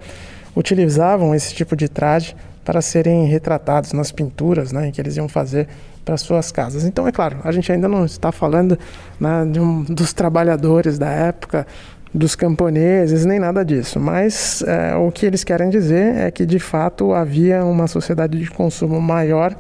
utilizavam 0.56 1.36
esse 1.36 1.54
tipo 1.54 1.76
de 1.76 1.88
traje 1.88 2.36
para 2.64 2.82
serem 2.82 3.26
retratados 3.26 3.94
nas 3.94 4.12
pinturas 4.12 4.72
né, 4.72 4.92
que 4.92 5.00
eles 5.00 5.16
iam 5.18 5.28
fazer 5.28 5.68
para 6.04 6.18
suas 6.18 6.52
casas. 6.52 6.84
Então, 6.84 7.08
é 7.08 7.12
claro, 7.12 7.38
a 7.44 7.52
gente 7.52 7.72
ainda 7.72 7.88
não 7.88 8.06
está 8.06 8.32
falando 8.32 8.78
né, 9.20 9.44
um, 9.60 9.84
dos 9.84 10.14
trabalhadores 10.14 10.98
da 10.98 11.10
época, 11.10 11.66
dos 12.14 12.36
camponeses, 12.36 13.26
nem 13.26 13.40
nada 13.40 13.66
disso. 13.66 14.00
Mas 14.00 14.64
é, 14.64 14.96
o 14.96 15.12
que 15.12 15.26
eles 15.26 15.44
querem 15.44 15.70
dizer 15.70 16.16
é 16.16 16.32
que, 16.32 16.46
de 16.46 16.60
fato, 16.60 17.14
havia 17.14 17.64
uma 17.66 17.88
sociedade 17.88 18.40
de 18.40 18.50
consumo 18.50 19.02
maior 19.02 19.56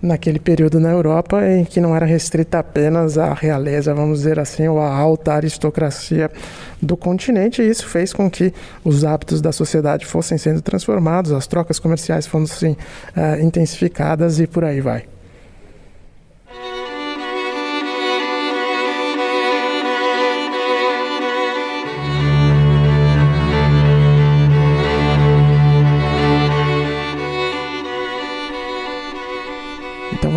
naquele 0.00 0.38
período 0.38 0.78
na 0.78 0.90
Europa 0.90 1.44
em 1.46 1.64
que 1.64 1.80
não 1.80 1.94
era 1.94 2.06
restrita 2.06 2.58
apenas 2.58 3.18
à 3.18 3.32
realeza, 3.32 3.94
vamos 3.94 4.18
dizer 4.18 4.38
assim, 4.38 4.68
ou 4.68 4.78
à 4.80 4.94
alta 4.94 5.32
aristocracia 5.32 6.30
do 6.80 6.96
continente, 6.96 7.62
e 7.62 7.68
isso 7.68 7.86
fez 7.88 8.12
com 8.12 8.30
que 8.30 8.52
os 8.84 9.04
hábitos 9.04 9.40
da 9.40 9.52
sociedade 9.52 10.04
fossem 10.04 10.36
sendo 10.38 10.60
transformados, 10.60 11.32
as 11.32 11.46
trocas 11.46 11.78
comerciais 11.78 12.26
fossem 12.26 12.72
uh, 12.72 13.40
intensificadas 13.42 14.38
e 14.38 14.46
por 14.46 14.64
aí 14.64 14.80
vai. 14.80 15.04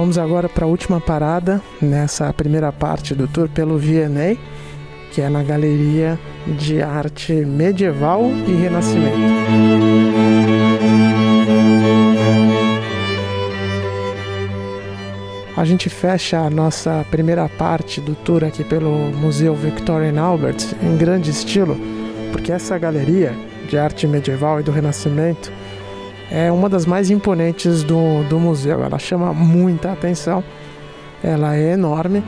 Vamos 0.10 0.17
agora 0.17 0.50
para 0.50 0.65
a 0.65 0.67
última 0.67 1.00
parada 1.00 1.62
nessa 1.80 2.34
primeira 2.34 2.72
parte 2.72 3.13
do 3.13 3.28
tour 3.28 3.48
pelo 3.48 3.78
V&A, 3.78 4.36
que 5.12 5.22
é 5.22 5.30
na 5.30 5.43
Galeria 5.43 6.17
de 6.48 6.82
Arte 6.82 7.34
Medieval 7.34 8.24
e 8.48 8.54
Renascimento. 8.54 9.15
A 15.56 15.63
gente 15.63 15.91
fecha 15.91 16.39
a 16.39 16.50
nossa 16.50 17.06
primeira 17.12 17.48
parte 17.48 18.02
do 18.02 18.15
tour 18.15 18.43
aqui 18.43 18.63
pelo 18.63 19.12
Museu 19.12 19.54
Victorian 19.54 20.19
Albert 20.19 20.74
em 20.82 20.98
grande 20.98 21.30
estilo, 21.30 21.78
porque 22.32 22.52
essa 22.52 22.80
galeria 22.80 23.32
de 23.69 23.78
arte 23.78 24.08
medieval 24.08 24.60
e 24.60 24.63
do 24.63 24.72
Renascimento 24.72 25.52
é 26.32 26.52
uma 26.52 26.70
das 26.70 26.86
mais 26.86 27.10
imponentes 27.10 27.84
do, 27.84 28.24
do 28.24 28.39
museu. 28.39 28.84
Ela 28.84 29.00
chama 29.00 29.34
muita 29.34 29.92
atenção, 29.92 30.44
ela 31.24 31.56
é 31.56 31.74
enorme 31.74 32.24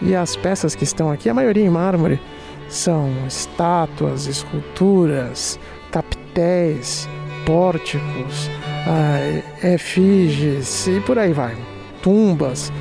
e 0.00 0.14
as 0.14 0.36
peças 0.36 0.74
que 0.74 0.84
estão 0.84 1.10
aqui, 1.10 1.28
a 1.28 1.34
maioria 1.34 1.64
em 1.64 1.70
mármore, 1.70 2.20
são 2.68 3.10
estátuas, 3.26 4.26
esculturas, 4.26 5.58
capitéis, 5.90 7.08
pórticos, 7.44 8.50
ah, 8.86 9.66
efígies 9.66 10.86
e 10.86 11.00
por 11.00 11.18
aí 11.18 11.32
vai. 11.32 11.56
Tumbas, 12.02 12.72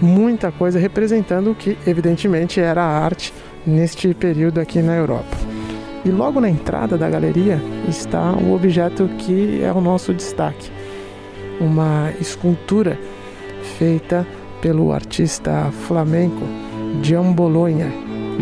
muita 0.00 0.50
coisa 0.50 0.78
representando 0.78 1.50
o 1.50 1.54
que, 1.54 1.76
evidentemente, 1.86 2.60
era 2.60 2.82
a 2.82 3.04
arte 3.04 3.32
neste 3.66 4.14
período 4.14 4.58
aqui 4.58 4.80
na 4.80 4.96
Europa. 4.96 5.49
E 6.04 6.10
logo 6.10 6.40
na 6.40 6.48
entrada 6.48 6.96
da 6.96 7.10
galeria 7.10 7.60
está 7.88 8.32
o 8.32 8.54
objeto 8.54 9.08
que 9.18 9.62
é 9.62 9.70
o 9.70 9.80
nosso 9.80 10.14
destaque: 10.14 10.70
uma 11.60 12.10
escultura 12.20 12.98
feita 13.78 14.26
pelo 14.62 14.92
artista 14.92 15.70
flamenco 15.86 16.42
Gian 17.02 17.32
Bologna, 17.32 17.90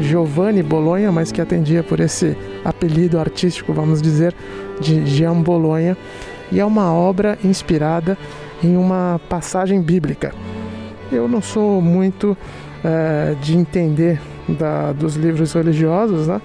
Giovanni 0.00 0.62
Bologna, 0.62 1.12
mas 1.12 1.32
que 1.32 1.40
atendia 1.40 1.82
por 1.82 2.00
esse 2.00 2.36
apelido 2.64 3.18
artístico, 3.18 3.72
vamos 3.72 4.00
dizer, 4.00 4.34
de 4.80 5.04
Gian 5.06 5.42
Bologna, 5.42 5.96
e 6.50 6.60
é 6.60 6.64
uma 6.64 6.92
obra 6.92 7.38
inspirada 7.44 8.16
em 8.62 8.76
uma 8.76 9.20
passagem 9.28 9.80
bíblica. 9.80 10.32
Eu 11.10 11.28
não 11.28 11.40
sou 11.40 11.80
muito 11.80 12.36
uh, 12.84 13.34
de 13.36 13.56
entender 13.56 14.20
da, 14.48 14.92
dos 14.92 15.16
livros 15.16 15.52
religiosos, 15.52 16.26
né? 16.26 16.40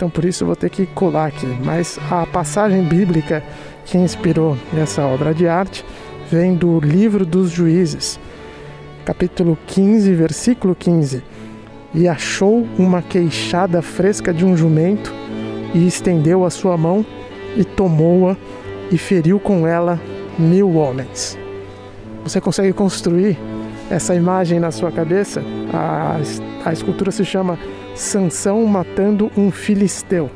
Então 0.00 0.08
por 0.08 0.24
isso 0.24 0.46
vou 0.46 0.56
ter 0.56 0.70
que 0.70 0.86
colar 0.86 1.26
aqui. 1.26 1.46
Mas 1.62 1.98
a 2.10 2.24
passagem 2.24 2.82
bíblica 2.82 3.44
que 3.84 3.98
inspirou 3.98 4.56
essa 4.74 5.04
obra 5.04 5.34
de 5.34 5.46
arte 5.46 5.84
vem 6.30 6.54
do 6.54 6.80
livro 6.80 7.26
dos 7.26 7.50
Juízes, 7.50 8.18
capítulo 9.04 9.58
15, 9.66 10.14
versículo 10.14 10.74
15. 10.74 11.22
E 11.92 12.08
achou 12.08 12.66
uma 12.78 13.02
queixada 13.02 13.82
fresca 13.82 14.32
de 14.32 14.42
um 14.42 14.56
jumento, 14.56 15.12
e 15.74 15.86
estendeu 15.86 16.46
a 16.46 16.50
sua 16.50 16.78
mão, 16.78 17.04
e 17.54 17.62
tomou-a, 17.62 18.38
e 18.90 18.96
feriu 18.96 19.38
com 19.38 19.66
ela 19.66 20.00
mil 20.38 20.76
homens. 20.76 21.38
Você 22.24 22.40
consegue 22.40 22.72
construir 22.72 23.38
essa 23.90 24.14
imagem 24.14 24.58
na 24.60 24.70
sua 24.70 24.90
cabeça? 24.90 25.42
A, 25.74 26.16
a 26.64 26.72
escultura 26.72 27.10
se 27.10 27.22
chama 27.22 27.58
Sansão 27.94 28.64
matando 28.66 29.30
um 29.36 29.50
filisteu. 29.50 30.30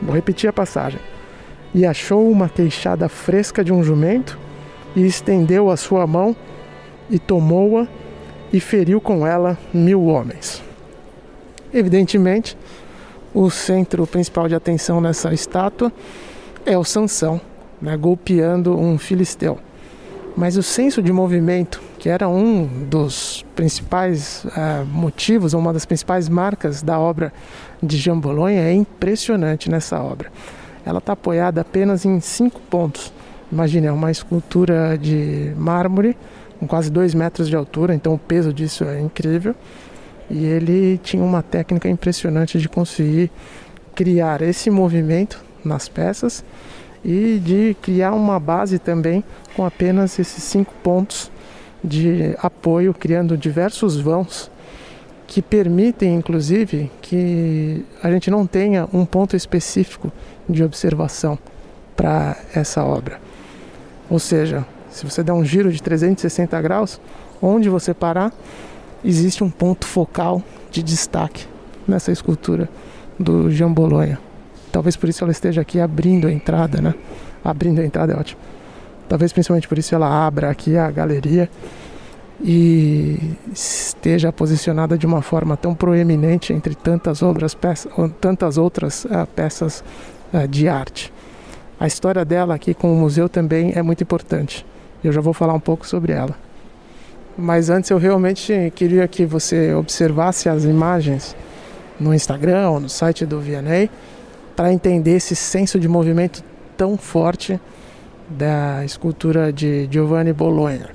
Vou 0.00 0.14
repetir 0.14 0.48
a 0.48 0.52
passagem. 0.52 1.00
E 1.74 1.86
achou 1.86 2.30
uma 2.30 2.48
queixada 2.48 3.08
fresca 3.08 3.64
de 3.64 3.72
um 3.72 3.82
jumento, 3.82 4.38
e 4.94 5.06
estendeu 5.06 5.70
a 5.70 5.76
sua 5.76 6.06
mão, 6.06 6.36
e 7.08 7.18
tomou-a, 7.18 7.86
e 8.52 8.60
feriu 8.60 9.00
com 9.00 9.26
ela 9.26 9.58
mil 9.72 10.04
homens. 10.04 10.62
Evidentemente, 11.72 12.56
o 13.32 13.48
centro 13.48 14.06
principal 14.06 14.46
de 14.46 14.54
atenção 14.54 15.00
nessa 15.00 15.32
estátua 15.32 15.90
é 16.66 16.76
o 16.76 16.84
Sansão, 16.84 17.40
né, 17.80 17.96
golpeando 17.96 18.78
um 18.78 18.98
filisteu. 18.98 19.58
Mas 20.36 20.56
o 20.58 20.62
senso 20.62 21.02
de 21.02 21.12
movimento, 21.12 21.80
que 22.02 22.08
era 22.08 22.28
um 22.28 22.66
dos 22.88 23.46
principais 23.54 24.44
uh, 24.44 24.84
motivos, 24.84 25.54
uma 25.54 25.72
das 25.72 25.86
principais 25.86 26.28
marcas 26.28 26.82
da 26.82 26.98
obra 26.98 27.32
de 27.80 27.96
Jean 27.96 28.18
Bologna, 28.18 28.58
é 28.58 28.72
impressionante 28.72 29.70
nessa 29.70 30.02
obra. 30.02 30.32
Ela 30.84 30.98
está 30.98 31.12
apoiada 31.12 31.60
apenas 31.60 32.04
em 32.04 32.18
cinco 32.18 32.60
pontos. 32.62 33.12
Imagine, 33.52 33.86
é 33.86 33.92
uma 33.92 34.10
escultura 34.10 34.98
de 34.98 35.52
mármore 35.56 36.16
com 36.58 36.66
quase 36.66 36.90
dois 36.90 37.14
metros 37.14 37.48
de 37.48 37.54
altura, 37.54 37.94
então 37.94 38.14
o 38.14 38.18
peso 38.18 38.52
disso 38.52 38.82
é 38.82 39.00
incrível. 39.00 39.54
E 40.28 40.44
ele 40.44 40.98
tinha 41.04 41.22
uma 41.22 41.40
técnica 41.40 41.88
impressionante 41.88 42.58
de 42.58 42.68
conseguir 42.68 43.30
criar 43.94 44.42
esse 44.42 44.70
movimento 44.70 45.40
nas 45.64 45.88
peças 45.88 46.44
e 47.04 47.38
de 47.38 47.76
criar 47.80 48.10
uma 48.10 48.40
base 48.40 48.80
também 48.80 49.22
com 49.54 49.64
apenas 49.64 50.18
esses 50.18 50.42
cinco 50.42 50.74
pontos 50.82 51.30
de 51.82 52.36
apoio, 52.40 52.94
criando 52.94 53.36
diversos 53.36 53.98
vãos 53.98 54.50
que 55.26 55.40
permitem, 55.40 56.14
inclusive, 56.14 56.90
que 57.00 57.84
a 58.02 58.10
gente 58.10 58.30
não 58.30 58.46
tenha 58.46 58.88
um 58.92 59.04
ponto 59.04 59.34
específico 59.34 60.12
de 60.48 60.62
observação 60.62 61.38
para 61.96 62.36
essa 62.54 62.84
obra. 62.84 63.18
Ou 64.10 64.18
seja, 64.18 64.64
se 64.90 65.06
você 65.06 65.22
der 65.22 65.32
um 65.32 65.44
giro 65.44 65.72
de 65.72 65.82
360 65.82 66.60
graus, 66.60 67.00
onde 67.40 67.68
você 67.68 67.94
parar, 67.94 68.30
existe 69.02 69.42
um 69.42 69.50
ponto 69.50 69.86
focal 69.86 70.42
de 70.70 70.82
destaque 70.82 71.46
nessa 71.88 72.12
escultura 72.12 72.68
do 73.18 73.50
Jean 73.50 73.72
Bolonha. 73.72 74.18
Talvez 74.70 74.96
por 74.96 75.08
isso 75.08 75.24
ela 75.24 75.32
esteja 75.32 75.62
aqui 75.62 75.80
abrindo 75.80 76.26
a 76.26 76.32
entrada, 76.32 76.80
né? 76.80 76.94
Abrindo 77.42 77.80
a 77.80 77.84
entrada 77.84 78.12
é 78.12 78.16
ótimo. 78.16 78.40
Talvez 79.12 79.30
principalmente 79.30 79.68
por 79.68 79.76
isso 79.76 79.94
ela 79.94 80.08
abra 80.08 80.48
aqui 80.48 80.74
a 80.74 80.90
galeria 80.90 81.46
e 82.42 83.36
esteja 83.52 84.32
posicionada 84.32 84.96
de 84.96 85.04
uma 85.04 85.20
forma 85.20 85.54
tão 85.54 85.74
proeminente 85.74 86.50
entre 86.50 86.74
tantas 86.74 87.20
outras 87.20 87.54
peças, 87.54 87.92
tantas 88.22 88.56
outras 88.56 89.04
uh, 89.04 89.26
peças 89.36 89.84
uh, 90.32 90.48
de 90.48 90.66
arte. 90.66 91.12
A 91.78 91.86
história 91.86 92.24
dela 92.24 92.54
aqui 92.54 92.72
com 92.72 92.90
o 92.90 92.96
museu 92.96 93.28
também 93.28 93.72
é 93.74 93.82
muito 93.82 94.02
importante. 94.02 94.64
Eu 95.04 95.12
já 95.12 95.20
vou 95.20 95.34
falar 95.34 95.52
um 95.52 95.60
pouco 95.60 95.86
sobre 95.86 96.14
ela. 96.14 96.34
Mas 97.36 97.68
antes 97.68 97.90
eu 97.90 97.98
realmente 97.98 98.72
queria 98.74 99.06
que 99.06 99.26
você 99.26 99.74
observasse 99.74 100.48
as 100.48 100.64
imagens 100.64 101.36
no 102.00 102.14
Instagram 102.14 102.70
ou 102.70 102.80
no 102.80 102.88
site 102.88 103.26
do 103.26 103.38
VNA 103.38 103.90
para 104.56 104.72
entender 104.72 105.16
esse 105.16 105.36
senso 105.36 105.78
de 105.78 105.86
movimento 105.86 106.42
tão 106.78 106.96
forte 106.96 107.60
da 108.28 108.84
escultura 108.84 109.52
de 109.52 109.88
Giovanni 109.90 110.32
Bologna. 110.32 110.90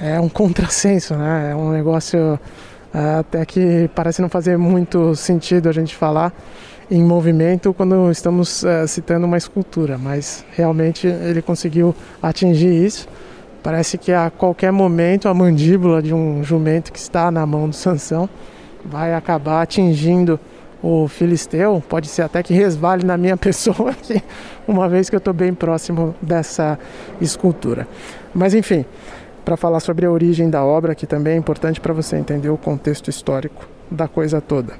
É 0.00 0.20
um 0.20 0.28
contrassenso, 0.30 1.14
né? 1.14 1.50
É 1.52 1.54
um 1.54 1.70
negócio 1.70 2.38
é, 2.92 3.18
até 3.20 3.44
que 3.44 3.90
parece 3.94 4.22
não 4.22 4.28
fazer 4.28 4.56
muito 4.56 5.14
sentido 5.14 5.68
a 5.68 5.72
gente 5.72 5.94
falar 5.94 6.32
em 6.90 7.02
movimento 7.02 7.74
quando 7.74 8.10
estamos 8.10 8.62
uh, 8.62 8.88
citando 8.88 9.26
uma 9.26 9.36
escultura, 9.36 9.98
mas 9.98 10.44
realmente 10.56 11.06
ele 11.06 11.42
conseguiu 11.42 11.94
atingir 12.22 12.72
isso. 12.84 13.06
Parece 13.62 13.98
que 13.98 14.10
a 14.10 14.30
qualquer 14.30 14.72
momento 14.72 15.28
a 15.28 15.34
mandíbula 15.34 16.00
de 16.00 16.14
um 16.14 16.42
jumento 16.42 16.90
que 16.90 16.98
está 16.98 17.30
na 17.30 17.44
mão 17.44 17.68
do 17.68 17.74
Sansão 17.74 18.28
vai 18.84 19.12
acabar 19.12 19.62
atingindo 19.62 20.40
o 20.82 21.08
filisteu, 21.08 21.82
pode 21.88 22.08
ser 22.08 22.22
até 22.22 22.42
que 22.42 22.54
resvale 22.54 23.04
na 23.04 23.16
minha 23.16 23.36
pessoa 23.38 23.90
aqui, 23.90 24.22
uma 24.66 24.88
vez 24.88 25.10
que 25.10 25.16
eu 25.16 25.18
estou 25.18 25.34
bem 25.34 25.52
próximo 25.52 26.14
dessa 26.22 26.78
escultura. 27.20 27.86
Mas 28.34 28.54
enfim, 28.54 28.84
para 29.44 29.56
falar 29.56 29.80
sobre 29.80 30.06
a 30.06 30.10
origem 30.10 30.50
da 30.50 30.64
obra, 30.64 30.94
que 30.94 31.06
também 31.06 31.34
é 31.34 31.36
importante 31.36 31.80
para 31.80 31.92
você 31.92 32.16
entender 32.16 32.50
o 32.50 32.56
contexto 32.56 33.08
histórico 33.08 33.68
da 33.90 34.06
coisa 34.06 34.40
toda. 34.40 34.74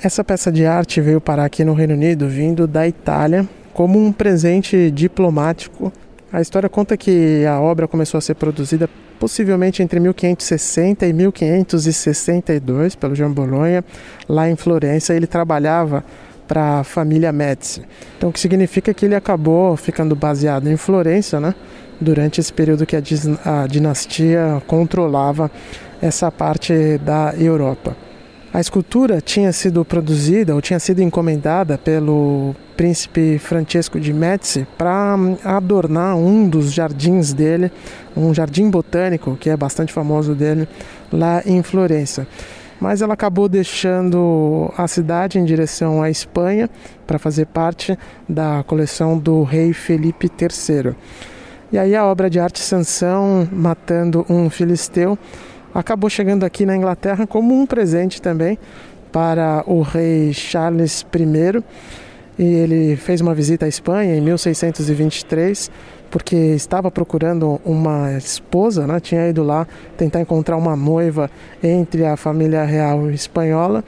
Essa 0.00 0.24
peça 0.24 0.50
de 0.50 0.66
arte 0.66 1.00
veio 1.00 1.20
parar 1.20 1.44
aqui 1.44 1.64
no 1.64 1.74
Reino 1.74 1.94
Unido, 1.94 2.28
vindo 2.28 2.66
da 2.66 2.86
Itália, 2.88 3.48
como 3.72 3.98
um 3.98 4.12
presente 4.12 4.90
diplomático 4.90 5.92
A 6.32 6.40
história 6.40 6.66
conta 6.66 6.96
que 6.96 7.44
a 7.44 7.60
obra 7.60 7.86
começou 7.86 8.16
a 8.16 8.20
ser 8.22 8.34
produzida 8.34 8.88
possivelmente 9.20 9.82
entre 9.82 10.00
1560 10.00 11.04
e 11.06 11.12
1562 11.12 12.94
pelo 12.94 13.14
Jean 13.14 13.30
Bolonha, 13.30 13.84
lá 14.26 14.48
em 14.48 14.56
Florença. 14.56 15.14
Ele 15.14 15.26
trabalhava 15.26 16.02
para 16.48 16.80
a 16.80 16.84
família 16.84 17.30
Médici. 17.32 17.82
Então, 18.16 18.30
o 18.30 18.32
que 18.32 18.40
significa 18.40 18.94
que 18.94 19.04
ele 19.04 19.14
acabou 19.14 19.76
ficando 19.76 20.16
baseado 20.16 20.68
em 20.70 20.76
Florença, 20.76 21.38
né? 21.38 21.54
Durante 22.00 22.40
esse 22.40 22.52
período 22.52 22.86
que 22.86 22.96
a, 22.96 23.02
a 23.44 23.66
dinastia 23.66 24.62
controlava 24.66 25.50
essa 26.00 26.32
parte 26.32 26.98
da 26.98 27.34
Europa. 27.38 27.94
A 28.54 28.60
escultura 28.60 29.18
tinha 29.22 29.50
sido 29.50 29.82
produzida 29.82 30.54
ou 30.54 30.60
tinha 30.60 30.78
sido 30.78 31.00
encomendada 31.00 31.78
pelo 31.78 32.54
príncipe 32.76 33.38
Francesco 33.38 33.98
de 33.98 34.12
Médici 34.12 34.66
para 34.76 35.16
hum, 35.16 35.38
adornar 35.42 36.16
um 36.16 36.46
dos 36.46 36.70
jardins 36.70 37.32
dele, 37.32 37.72
um 38.14 38.34
jardim 38.34 38.68
botânico 38.68 39.38
que 39.40 39.48
é 39.48 39.56
bastante 39.56 39.90
famoso 39.90 40.34
dele 40.34 40.68
lá 41.10 41.42
em 41.46 41.62
Florença. 41.62 42.26
Mas 42.78 43.00
ela 43.00 43.14
acabou 43.14 43.48
deixando 43.48 44.70
a 44.76 44.86
cidade 44.86 45.38
em 45.38 45.46
direção 45.46 46.02
à 46.02 46.10
Espanha 46.10 46.68
para 47.06 47.18
fazer 47.18 47.46
parte 47.46 47.98
da 48.28 48.62
coleção 48.66 49.16
do 49.16 49.44
rei 49.44 49.72
Felipe 49.72 50.26
III. 50.28 50.94
E 51.72 51.78
aí 51.78 51.96
a 51.96 52.04
obra 52.04 52.28
de 52.28 52.38
arte 52.38 52.60
Sansão 52.60 53.48
matando 53.50 54.26
um 54.28 54.50
filisteu 54.50 55.18
acabou 55.74 56.08
chegando 56.10 56.44
aqui 56.44 56.66
na 56.66 56.76
Inglaterra 56.76 57.26
como 57.26 57.54
um 57.54 57.66
presente 57.66 58.20
também 58.20 58.58
para 59.10 59.62
o 59.66 59.82
rei 59.82 60.32
Charles 60.32 61.04
I. 61.14 61.62
E 62.38 62.44
ele 62.44 62.96
fez 62.96 63.20
uma 63.20 63.34
visita 63.34 63.66
à 63.66 63.68
Espanha 63.68 64.16
em 64.16 64.20
1623 64.20 65.70
porque 66.10 66.36
estava 66.36 66.90
procurando 66.90 67.58
uma 67.64 68.12
esposa, 68.12 68.86
né? 68.86 69.00
tinha 69.00 69.28
ido 69.28 69.42
lá 69.42 69.66
tentar 69.96 70.20
encontrar 70.20 70.58
uma 70.58 70.76
noiva 70.76 71.30
entre 71.62 72.04
a 72.04 72.18
família 72.18 72.64
real 72.64 73.10
espanhola 73.10 73.82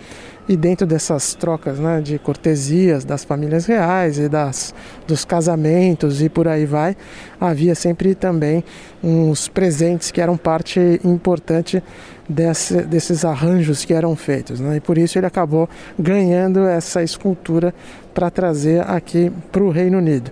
e 0.48 0.56
dentro 0.56 0.86
dessas 0.86 1.34
trocas 1.34 1.78
né, 1.78 2.00
de 2.00 2.18
cortesias 2.18 3.04
das 3.04 3.24
famílias 3.24 3.66
reais 3.66 4.18
e 4.18 4.28
das, 4.28 4.74
dos 5.06 5.24
casamentos 5.24 6.20
e 6.20 6.28
por 6.28 6.46
aí 6.46 6.66
vai, 6.66 6.96
havia 7.40 7.74
sempre 7.74 8.14
também 8.14 8.62
uns 9.02 9.48
presentes 9.48 10.10
que 10.10 10.20
eram 10.20 10.36
parte 10.36 11.00
importante 11.04 11.82
desse, 12.28 12.82
desses 12.82 13.24
arranjos 13.24 13.84
que 13.84 13.94
eram 13.94 14.14
feitos. 14.14 14.60
Né? 14.60 14.76
E 14.76 14.80
por 14.80 14.98
isso 14.98 15.18
ele 15.18 15.26
acabou 15.26 15.68
ganhando 15.98 16.66
essa 16.66 17.02
escultura 17.02 17.74
para 18.12 18.30
trazer 18.30 18.88
aqui 18.88 19.32
para 19.50 19.62
o 19.62 19.70
Reino 19.70 19.98
Unido. 19.98 20.30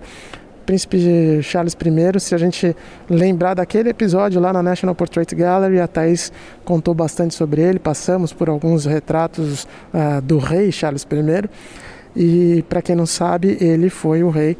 Príncipe 0.65 1.41
Charles 1.41 1.73
I, 1.73 2.19
se 2.19 2.33
a 2.33 2.37
gente 2.37 2.75
lembrar 3.09 3.53
daquele 3.53 3.89
episódio 3.89 4.39
lá 4.39 4.53
na 4.53 4.63
National 4.63 4.95
Portrait 4.95 5.33
Gallery, 5.35 5.79
a 5.79 5.87
Thais 5.87 6.31
contou 6.63 6.93
bastante 6.93 7.35
sobre 7.35 7.61
ele, 7.61 7.79
passamos 7.79 8.31
por 8.33 8.49
alguns 8.49 8.85
retratos 8.85 9.67
uh, 9.93 10.21
do 10.21 10.37
rei 10.37 10.71
Charles 10.71 11.03
I. 11.03 11.49
E 12.15 12.63
para 12.69 12.81
quem 12.81 12.95
não 12.95 13.05
sabe, 13.05 13.57
ele 13.59 13.89
foi 13.89 14.23
o 14.23 14.29
rei 14.29 14.57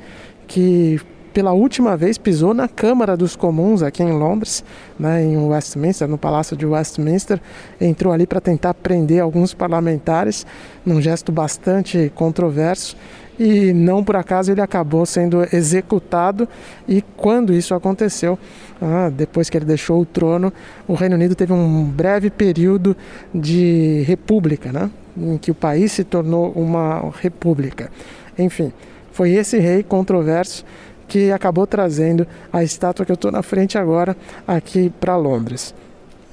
que 0.47 0.99
pela 1.33 1.51
última 1.51 1.97
vez 1.97 2.17
pisou 2.17 2.53
na 2.53 2.67
Câmara 2.67 3.17
dos 3.17 3.35
Comuns 3.35 3.81
aqui 3.81 4.03
em 4.03 4.11
Londres, 4.11 4.63
né, 4.99 5.23
em 5.23 5.35
Westminster, 5.35 6.07
no 6.07 6.17
Palácio 6.17 6.55
de 6.55 6.65
Westminster. 6.65 7.41
Entrou 7.81 8.13
ali 8.13 8.27
para 8.27 8.39
tentar 8.39 8.73
prender 8.75 9.19
alguns 9.19 9.53
parlamentares, 9.53 10.45
num 10.85 11.01
gesto 11.01 11.31
bastante 11.31 12.11
controverso 12.13 12.95
e 13.39 13.73
não 13.73 14.03
por 14.03 14.15
acaso 14.15 14.51
ele 14.51 14.61
acabou 14.61 15.05
sendo 15.05 15.43
executado. 15.53 16.47
E 16.87 17.03
quando 17.15 17.53
isso 17.53 17.73
aconteceu, 17.73 18.37
ah, 18.81 19.09
depois 19.09 19.49
que 19.49 19.57
ele 19.57 19.65
deixou 19.65 20.01
o 20.01 20.05
trono, 20.05 20.51
o 20.87 20.93
Reino 20.93 21.15
Unido 21.15 21.35
teve 21.35 21.53
um 21.53 21.83
breve 21.83 22.29
período 22.29 22.95
de 23.33 24.03
república, 24.05 24.71
né? 24.71 24.89
em 25.15 25.37
que 25.37 25.51
o 25.51 25.55
país 25.55 25.91
se 25.91 26.03
tornou 26.03 26.51
uma 26.51 27.11
república. 27.21 27.91
Enfim, 28.37 28.71
foi 29.11 29.31
esse 29.31 29.59
rei 29.59 29.83
controverso 29.83 30.65
que 31.07 31.31
acabou 31.31 31.67
trazendo 31.67 32.25
a 32.51 32.63
estátua 32.63 33.05
que 33.05 33.11
eu 33.11 33.15
estou 33.15 33.31
na 33.31 33.43
frente 33.43 33.77
agora 33.77 34.17
aqui 34.47 34.91
para 34.99 35.15
Londres. 35.15 35.73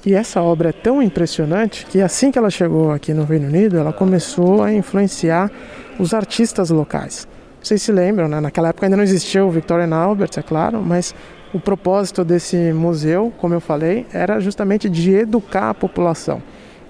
E 0.03 0.15
essa 0.15 0.41
obra 0.41 0.69
é 0.69 0.71
tão 0.71 1.01
impressionante 1.01 1.85
que 1.85 2.01
assim 2.01 2.31
que 2.31 2.39
ela 2.39 2.49
chegou 2.49 2.91
aqui 2.91 3.13
no 3.13 3.23
Reino 3.23 3.47
Unido, 3.47 3.77
ela 3.77 3.93
começou 3.93 4.63
a 4.63 4.73
influenciar 4.73 5.51
os 5.99 6.11
artistas 6.11 6.71
locais. 6.71 7.27
Vocês 7.61 7.83
se 7.83 7.91
lembram, 7.91 8.27
né? 8.27 8.39
naquela 8.39 8.69
época 8.69 8.87
ainda 8.87 8.97
não 8.97 9.03
existia 9.03 9.45
o 9.45 9.51
Victorian 9.51 9.95
Albert, 9.95 10.31
é 10.37 10.41
claro, 10.41 10.81
mas 10.81 11.13
o 11.53 11.59
propósito 11.59 12.23
desse 12.23 12.73
museu, 12.73 13.31
como 13.37 13.53
eu 13.53 13.61
falei, 13.61 14.07
era 14.11 14.39
justamente 14.39 14.89
de 14.89 15.13
educar 15.13 15.69
a 15.69 15.73
população. 15.75 16.41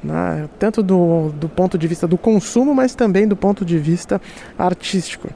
Né? 0.02 0.48
Tanto 0.58 0.82
do, 0.82 1.34
do 1.34 1.50
ponto 1.50 1.78
de 1.78 1.88
vista 1.88 2.08
do 2.08 2.18
consumo, 2.18 2.74
mas 2.74 2.96
também 2.96 3.28
do 3.28 3.36
ponto 3.36 3.66
de 3.66 3.78
vista 3.78 4.22
artístico. 4.58 5.28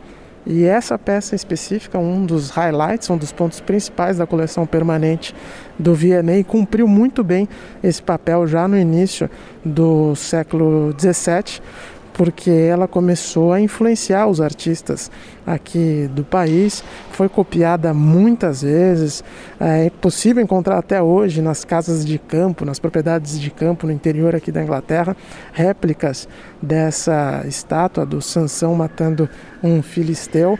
E 0.45 0.63
essa 0.63 0.97
peça 0.99 1.35
específica, 1.35 1.97
um 1.97 2.23
dos 2.23 2.51
highlights, 2.51 3.09
um 3.09 3.17
dos 3.17 3.31
pontos 3.31 3.59
principais 3.59 4.17
da 4.17 4.27
coleção 4.27 4.65
permanente 4.67 5.33
do 5.79 5.95
V&A, 5.95 6.43
cumpriu 6.47 6.87
muito 6.87 7.23
bem 7.23 7.49
esse 7.83 8.01
papel 8.01 8.45
já 8.45 8.67
no 8.67 8.77
início 8.77 9.29
do 9.63 10.15
século 10.15 10.93
XVII, 10.99 11.61
porque 12.15 12.49
ela 12.49 12.87
começou 12.87 13.51
a 13.51 13.59
influenciar 13.59 14.25
os 14.27 14.39
artistas 14.39 15.11
aqui 15.45 16.09
do 16.13 16.23
país, 16.23 16.81
foi 17.11 17.27
copiada 17.27 17.93
muitas 17.93 18.61
vezes, 18.61 19.21
é 19.59 19.89
possível 19.89 20.41
encontrar 20.41 20.77
até 20.77 21.01
hoje 21.01 21.41
nas 21.41 21.65
casas 21.65 22.05
de 22.05 22.17
campo, 22.17 22.63
nas 22.63 22.79
propriedades 22.79 23.37
de 23.39 23.51
campo 23.51 23.85
no 23.85 23.91
interior 23.91 24.33
aqui 24.33 24.49
da 24.49 24.63
Inglaterra, 24.63 25.15
réplicas 25.51 26.27
dessa 26.61 27.43
estátua 27.47 28.05
do 28.05 28.21
Sansão 28.21 28.73
matando 28.75 29.29
um 29.61 29.81
filisteu, 29.81 30.57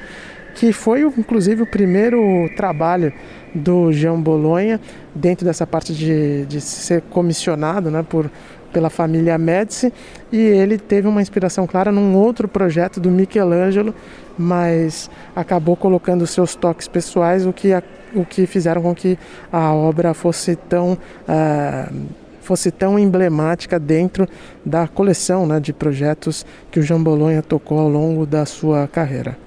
que 0.55 0.73
foi 0.73 1.01
inclusive 1.03 1.63
o 1.63 1.67
primeiro 1.67 2.49
trabalho 2.57 3.13
do 3.55 3.93
Jean 3.93 4.19
Bolonha 4.19 4.79
dentro 5.13 5.45
dessa 5.45 5.65
parte 5.65 5.93
de, 5.93 6.45
de 6.45 6.59
ser 6.59 7.01
comissionado 7.03 7.89
né, 7.89 8.05
por 8.07 8.29
pela 8.71 8.89
família 8.89 9.37
Médici 9.37 9.91
e 10.31 10.37
ele 10.37 10.77
teve 10.77 11.07
uma 11.07 11.21
inspiração 11.21 11.65
clara 11.65 11.91
num 11.91 12.15
outro 12.15 12.47
projeto 12.47 12.99
do 12.99 13.09
Michelangelo, 13.09 13.93
mas 14.37 15.09
acabou 15.35 15.75
colocando 15.75 16.27
seus 16.27 16.55
toques 16.55 16.87
pessoais, 16.87 17.45
o 17.45 17.53
que, 17.53 17.69
o 18.13 18.25
que 18.25 18.45
fizeram 18.45 18.81
com 18.81 18.93
que 18.93 19.17
a 19.51 19.73
obra 19.73 20.13
fosse 20.13 20.55
tão 20.55 20.93
uh, 20.93 22.05
fosse 22.41 22.69
tão 22.69 22.99
emblemática 22.99 23.79
dentro 23.79 24.27
da 24.63 24.87
coleção 24.87 25.47
né, 25.47 25.59
de 25.59 25.73
projetos 25.73 26.45
que 26.69 26.79
o 26.79 26.83
Jean 26.83 27.01
Bolonha 27.01 27.41
tocou 27.41 27.79
ao 27.79 27.89
longo 27.89 28.23
da 28.23 28.45
sua 28.45 28.87
carreira. 28.87 29.44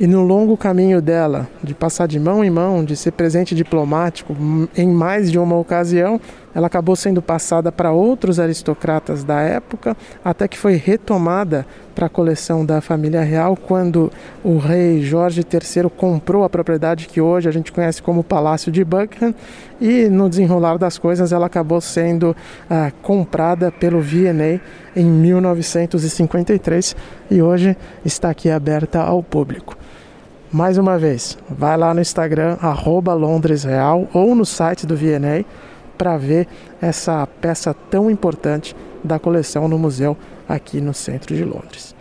E 0.00 0.06
no 0.06 0.22
longo 0.22 0.56
caminho 0.56 1.02
dela, 1.02 1.46
de 1.62 1.74
passar 1.74 2.08
de 2.08 2.18
mão 2.18 2.42
em 2.42 2.48
mão, 2.48 2.82
de 2.82 2.96
ser 2.96 3.10
presente 3.10 3.54
diplomático 3.54 4.34
em 4.74 4.88
mais 4.88 5.30
de 5.30 5.38
uma 5.38 5.58
ocasião, 5.58 6.18
ela 6.54 6.68
acabou 6.68 6.96
sendo 6.96 7.20
passada 7.20 7.70
para 7.70 7.92
outros 7.92 8.40
aristocratas 8.40 9.22
da 9.22 9.42
época, 9.42 9.94
até 10.24 10.48
que 10.48 10.56
foi 10.56 10.76
retomada 10.76 11.66
para 11.94 12.06
a 12.06 12.08
coleção 12.08 12.64
da 12.64 12.80
família 12.80 13.20
real 13.20 13.54
quando 13.54 14.10
o 14.42 14.56
rei 14.56 15.02
Jorge 15.02 15.42
III 15.42 15.90
comprou 15.94 16.44
a 16.44 16.48
propriedade 16.48 17.06
que 17.06 17.20
hoje 17.20 17.46
a 17.46 17.52
gente 17.52 17.70
conhece 17.70 18.00
como 18.02 18.24
Palácio 18.24 18.72
de 18.72 18.82
Buckingham 18.82 19.34
e 19.78 20.08
no 20.08 20.30
desenrolar 20.30 20.78
das 20.78 20.96
coisas 20.96 21.30
ela 21.30 21.44
acabou 21.44 21.78
sendo 21.78 22.34
ah, 22.70 22.90
comprada 23.02 23.70
pelo 23.70 24.00
V&A 24.00 24.60
em 24.98 25.04
1953 25.04 26.96
e 27.30 27.42
hoje 27.42 27.76
está 28.02 28.30
aqui 28.30 28.48
aberta 28.48 29.02
ao 29.02 29.22
público. 29.22 29.76
Mais 30.52 30.78
uma 30.78 30.98
vez, 30.98 31.38
vai 31.48 31.76
lá 31.76 31.94
no 31.94 32.00
Instagram, 32.00 32.56
arroba 32.60 33.14
Londres 33.14 33.62
Real, 33.62 34.08
ou 34.12 34.34
no 34.34 34.44
site 34.44 34.84
do 34.84 34.96
VNA 34.96 35.44
para 35.96 36.16
ver 36.16 36.48
essa 36.82 37.24
peça 37.40 37.72
tão 37.72 38.10
importante 38.10 38.74
da 39.04 39.16
coleção 39.16 39.68
no 39.68 39.78
museu 39.78 40.16
aqui 40.48 40.80
no 40.80 40.92
centro 40.92 41.36
de 41.36 41.44
Londres. 41.44 41.94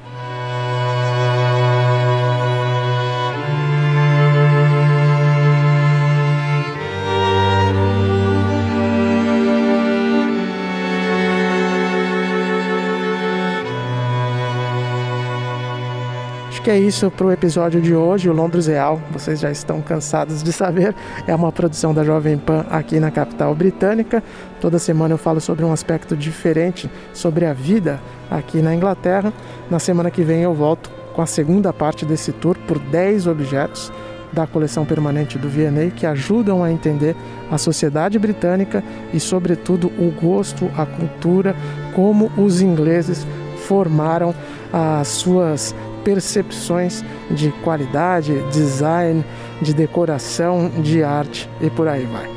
Que 16.69 16.73
é 16.73 16.77
isso 16.77 17.09
para 17.09 17.25
o 17.25 17.31
episódio 17.31 17.81
de 17.81 17.95
hoje. 17.95 18.29
O 18.29 18.33
Londres 18.33 18.67
Real, 18.67 19.01
vocês 19.11 19.39
já 19.39 19.49
estão 19.49 19.81
cansados 19.81 20.43
de 20.43 20.53
saber, 20.53 20.93
é 21.25 21.33
uma 21.33 21.51
produção 21.51 21.95
da 21.95 22.03
Jovem 22.03 22.37
Pan 22.37 22.63
aqui 22.69 22.99
na 22.99 23.09
capital 23.09 23.55
britânica. 23.55 24.21
Toda 24.61 24.77
semana 24.77 25.15
eu 25.15 25.17
falo 25.17 25.41
sobre 25.41 25.65
um 25.65 25.73
aspecto 25.73 26.15
diferente 26.15 26.87
sobre 27.11 27.47
a 27.47 27.53
vida 27.53 27.99
aqui 28.29 28.61
na 28.61 28.75
Inglaterra. 28.75 29.33
Na 29.67 29.79
semana 29.79 30.11
que 30.11 30.21
vem 30.21 30.43
eu 30.43 30.53
volto 30.53 30.91
com 31.15 31.23
a 31.23 31.25
segunda 31.25 31.73
parte 31.73 32.05
desse 32.05 32.31
tour 32.31 32.55
por 32.67 32.77
10 32.77 33.25
objetos 33.25 33.91
da 34.31 34.45
coleção 34.45 34.85
permanente 34.85 35.39
do 35.39 35.49
V&A 35.49 35.89
que 35.89 36.05
ajudam 36.05 36.63
a 36.63 36.71
entender 36.71 37.15
a 37.49 37.57
sociedade 37.57 38.19
britânica 38.19 38.83
e, 39.11 39.19
sobretudo, 39.19 39.87
o 39.97 40.13
gosto, 40.21 40.69
a 40.77 40.85
cultura, 40.85 41.55
como 41.95 42.31
os 42.37 42.61
ingleses 42.61 43.25
formaram 43.65 44.35
as 44.71 45.07
suas 45.07 45.73
percepções 46.03 47.03
de 47.31 47.51
qualidade, 47.63 48.33
design, 48.51 49.23
de 49.61 49.73
decoração, 49.73 50.69
de 50.81 51.03
arte 51.03 51.49
e 51.61 51.69
por 51.69 51.87
aí 51.87 52.05
vai. 52.05 52.29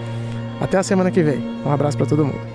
Até 0.60 0.78
a 0.78 0.82
semana 0.82 1.10
que 1.10 1.22
vem. 1.22 1.40
Um 1.64 1.72
abraço 1.72 1.96
para 1.96 2.06
todo 2.06 2.24
mundo. 2.24 2.51